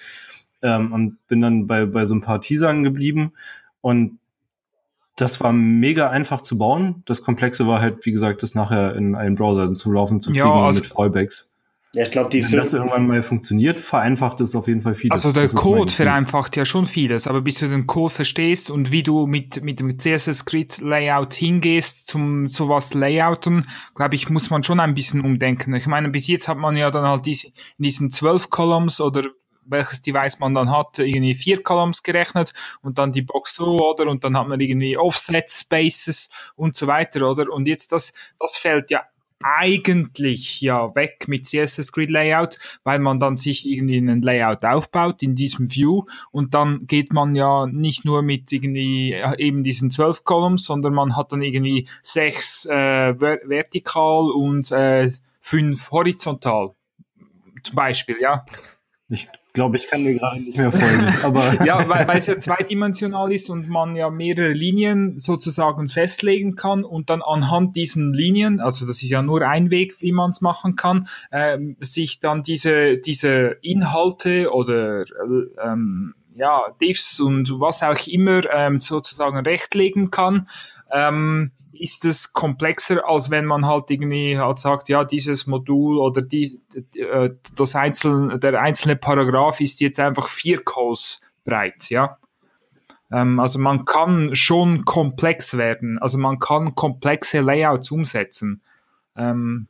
[0.64, 3.34] ähm, und bin dann bei, bei so ein paar Teasern geblieben
[3.82, 4.18] und
[5.16, 7.04] das war mega einfach zu bauen.
[7.06, 10.40] Das Komplexe war halt, wie gesagt, das nachher in einen Browser zu laufen zu kriegen
[10.40, 11.53] ja, also, mit Fallbacks.
[11.96, 15.12] Ja, ich glaube, die Wenn das irgendwann mal funktioniert, vereinfacht es auf jeden Fall vieles.
[15.12, 19.04] Also der Code vereinfacht ja schon vieles, aber bis du den Code verstehst und wie
[19.04, 24.64] du mit, mit dem CSS Grid Layout hingehst zum sowas Layouten, glaube ich, muss man
[24.64, 25.76] schon ein bisschen umdenken.
[25.76, 29.26] Ich meine, bis jetzt hat man ja dann halt diese, in diesen zwölf Columns oder
[29.66, 34.08] welches Device man dann hat, irgendwie vier Columns gerechnet und dann die Box so, oder?
[34.08, 37.52] Und dann hat man irgendwie Offset Spaces und so weiter, oder?
[37.52, 39.04] Und jetzt das, das fällt ja
[39.44, 45.22] eigentlich ja weg mit CSS Grid Layout, weil man dann sich irgendwie einen Layout aufbaut
[45.22, 50.24] in diesem View und dann geht man ja nicht nur mit irgendwie eben diesen zwölf
[50.24, 56.74] Columns, sondern man hat dann irgendwie sechs äh, vertikal und äh, fünf horizontal
[57.64, 58.46] zum Beispiel, ja.
[59.10, 61.14] Ich glaube, ich kann dir gerade nicht mehr folgen.
[61.24, 66.56] Aber ja, weil, weil es ja zweidimensional ist und man ja mehrere Linien sozusagen festlegen
[66.56, 70.32] kann und dann anhand diesen Linien, also das ist ja nur ein Weg, wie man
[70.32, 75.04] es machen kann, ähm, sich dann diese, diese Inhalte oder
[75.64, 80.48] ähm, ja, Diffs und was auch immer ähm, sozusagen rechtlegen kann.
[80.92, 81.52] Ähm,
[81.84, 86.62] ist es komplexer, als wenn man halt irgendwie halt sagt, ja, dieses Modul oder die,
[86.96, 92.18] äh, das einzelne, der einzelne Paragraph ist jetzt einfach vier Calls breit, ja.
[93.12, 98.62] Ähm, also man kann schon komplex werden, also man kann komplexe Layouts umsetzen.
[99.18, 99.68] Ähm,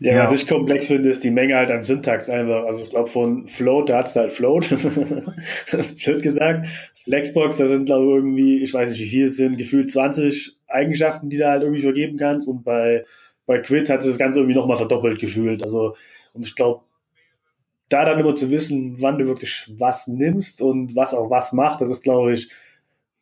[0.00, 2.64] ja, ja, was ich komplex finde, ist die Menge halt an Syntax einfach.
[2.64, 4.70] Also ich glaube von Float, da hat es halt Float.
[5.70, 6.68] das ist blöd gesagt.
[7.04, 10.58] Flexbox, da sind glaube ich irgendwie, ich weiß nicht wie viel es sind, gefühlt 20
[10.68, 12.48] Eigenschaften, die du halt irgendwie vergeben kannst.
[12.48, 13.04] Und bei,
[13.46, 15.62] bei Quid hat es das Ganze irgendwie nochmal verdoppelt gefühlt.
[15.62, 15.96] Also,
[16.34, 16.82] und ich glaube,
[17.88, 21.80] da dann immer zu wissen, wann du wirklich was nimmst und was auch was macht,
[21.80, 22.50] das ist, glaube ich,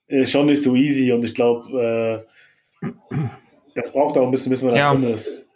[0.08, 1.12] äh, schon nicht so easy.
[1.12, 2.24] Und ich glaube,
[2.82, 2.88] äh,
[3.74, 4.94] das braucht auch ein bisschen, bis man da ja.
[4.94, 5.48] drin ist.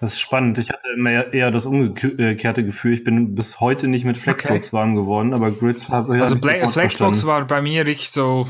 [0.00, 0.58] Das ist spannend.
[0.58, 2.92] Ich hatte immer eher das umgekehrte Gefühl.
[2.94, 4.72] Ich bin bis heute nicht mit Flexbox okay.
[4.72, 7.22] warm geworden, aber Grid habe ich Also Flexbox verstanden.
[7.24, 8.46] war bei mir richtig so,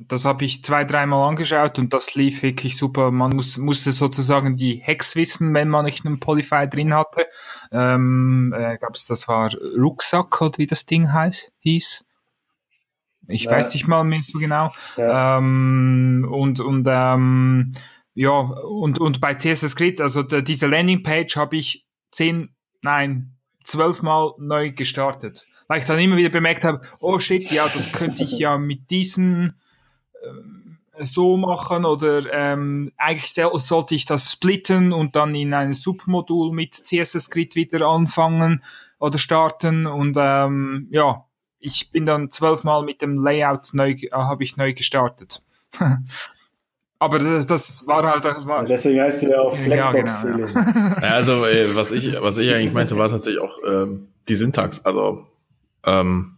[0.00, 3.10] das habe ich zwei, dreimal angeschaut und das lief wirklich super.
[3.10, 7.26] Man muss, musste sozusagen die Hex wissen, wenn man nicht einen Polyfy drin hatte.
[7.72, 12.04] Ähm, äh, gab's, das war Rucksack oder wie das Ding heißt, hieß.
[13.28, 13.52] Ich ja.
[13.52, 14.70] weiß nicht mal mehr so genau.
[14.96, 15.38] Ja.
[15.38, 17.72] Ähm, und und ähm,
[18.16, 22.48] ja, und, und bei CSS Grid, also der, diese Landingpage habe ich zehn,
[22.80, 25.46] nein, zwölfmal neu gestartet.
[25.68, 28.90] Weil ich dann immer wieder bemerkt habe, oh shit, ja, das könnte ich ja mit
[28.90, 29.60] diesen,
[30.24, 36.54] ähm, so machen oder ähm, eigentlich sollte ich das splitten und dann in ein Submodul
[36.54, 38.62] mit CSS Grid wieder anfangen
[38.98, 41.26] oder starten und ähm, ja,
[41.58, 45.42] ich bin dann zwölfmal mit dem Layout neu, äh, habe ich neu gestartet.
[46.98, 48.24] Aber das, das war halt.
[48.24, 50.24] Das war, deswegen heißt sie ja auch Flexbox.
[50.24, 51.02] Ja, genau, ja.
[51.02, 54.84] ja, also äh, was ich was ich eigentlich meinte, war tatsächlich auch ähm, die Syntax.
[54.84, 55.26] Also
[55.84, 56.36] ähm,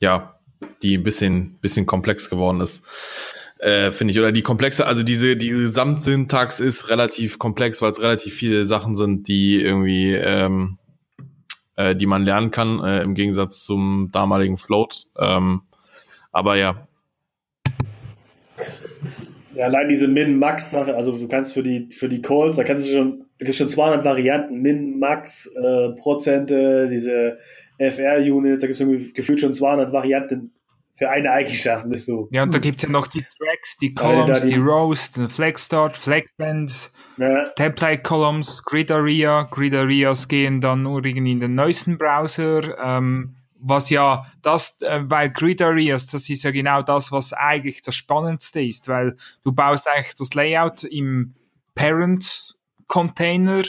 [0.00, 0.34] ja,
[0.82, 2.82] die ein bisschen bisschen komplex geworden ist.
[3.60, 4.18] Äh, finde ich.
[4.18, 8.96] Oder die komplexe, also diese, die Gesamtsyntax ist relativ komplex, weil es relativ viele Sachen
[8.96, 10.78] sind, die irgendwie, ähm,
[11.76, 15.08] äh, die man lernen kann, äh, im Gegensatz zum damaligen Float.
[15.18, 15.60] Ähm,
[16.32, 16.88] aber ja.
[19.54, 22.92] Ja, allein diese Min-Max-Sache, also du kannst für die, für die Calls, da kannst du
[22.92, 27.38] schon, da gibt schon 200 Varianten, Min, Max, äh, Prozente, diese
[27.78, 30.52] FR-Unit, da gibt es gefühlt schon 200 Varianten
[31.00, 32.28] für eine Eigenschaft, nicht so.
[32.30, 35.30] Ja, und da gibt es ja noch die Tracks, die Columns, die, die Rows, den
[35.30, 37.44] Flex Start, Flex Band, ja.
[37.56, 39.44] Template Columns, Grid Area.
[39.50, 42.78] Grid Areas gehen dann nur irgendwie in den neuesten Browser.
[42.78, 47.82] Ähm, was ja das, äh, weil Grid Areas, das ist ja genau das, was eigentlich
[47.82, 51.34] das Spannendste ist, weil du baust eigentlich das Layout im
[51.74, 52.56] Parent
[52.86, 53.62] Container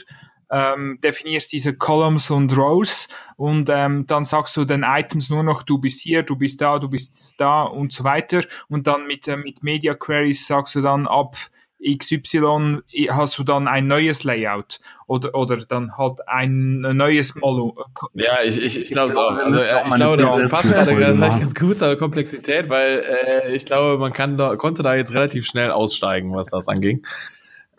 [0.52, 5.64] ähm, definierst diese Columns und Rows und ähm, dann sagst du den Items nur noch,
[5.64, 8.44] du bist hier, du bist da, du bist da und so weiter.
[8.68, 11.38] Und dann mit, äh, mit Media Queries sagst du dann ab
[11.84, 17.76] XY hast du dann ein neues Layout oder, oder dann halt ein neues Molo.
[18.14, 19.32] Ja, ich, ich, ich glaube es auch.
[19.32, 24.14] Also, ich glaube, das passt gerade ganz gut zur Komplexität, weil äh, ich glaube, man
[24.14, 27.06] kann da, konnte da jetzt relativ schnell aussteigen, was das anging.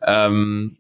[0.05, 0.76] Ähm,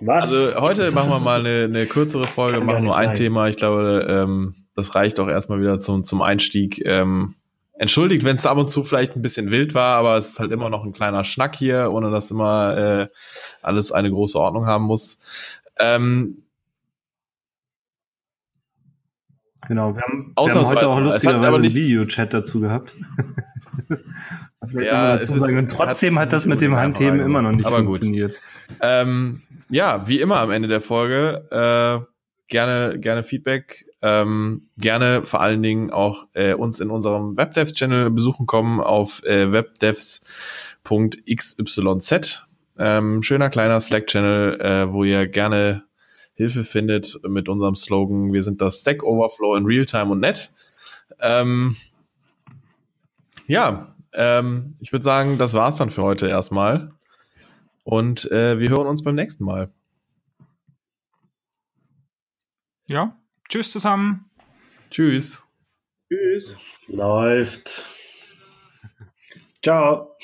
[0.00, 0.32] was?
[0.32, 3.14] Also heute machen wir mal eine, eine kürzere Folge, machen nur ein sein.
[3.14, 3.48] Thema.
[3.48, 6.82] Ich glaube, ähm, das reicht auch erstmal wieder zum, zum Einstieg.
[6.84, 7.34] Ähm,
[7.78, 10.52] entschuldigt, wenn es ab und zu vielleicht ein bisschen wild war, aber es ist halt
[10.52, 13.08] immer noch ein kleiner Schnack hier, ohne dass immer äh,
[13.62, 15.18] alles eine große Ordnung haben muss.
[15.78, 16.38] Ähm,
[19.68, 22.96] genau, wir haben, wir haben heute auch lustigerweise einen Videochat dazu gehabt.
[24.72, 25.58] ja, dazu sagen.
[25.58, 28.34] Und trotzdem hat das mit dem Handheben immer noch nicht aber funktioniert.
[28.80, 32.04] Ähm, ja, wie immer am Ende der Folge, äh,
[32.48, 38.46] gerne, gerne Feedback, ähm, gerne vor allen Dingen auch äh, uns in unserem Webdevs-Channel besuchen
[38.46, 40.22] kommen auf äh, webdevs.xyz.
[42.80, 45.84] Ähm, schöner kleiner Slack-Channel, äh, wo ihr gerne
[46.34, 50.52] Hilfe findet mit unserem Slogan, wir sind das Stack Overflow in Realtime und Net.
[51.20, 51.74] Ähm,
[53.48, 56.90] ja, ähm, ich würde sagen, das war's dann für heute erstmal.
[57.82, 59.72] Und äh, wir hören uns beim nächsten Mal.
[62.86, 63.17] Ja,
[63.48, 64.30] tschüss zusammen.
[64.90, 65.46] Tschüss.
[66.08, 66.56] Tschüss.
[66.86, 67.86] Läuft.
[69.62, 70.16] Ciao.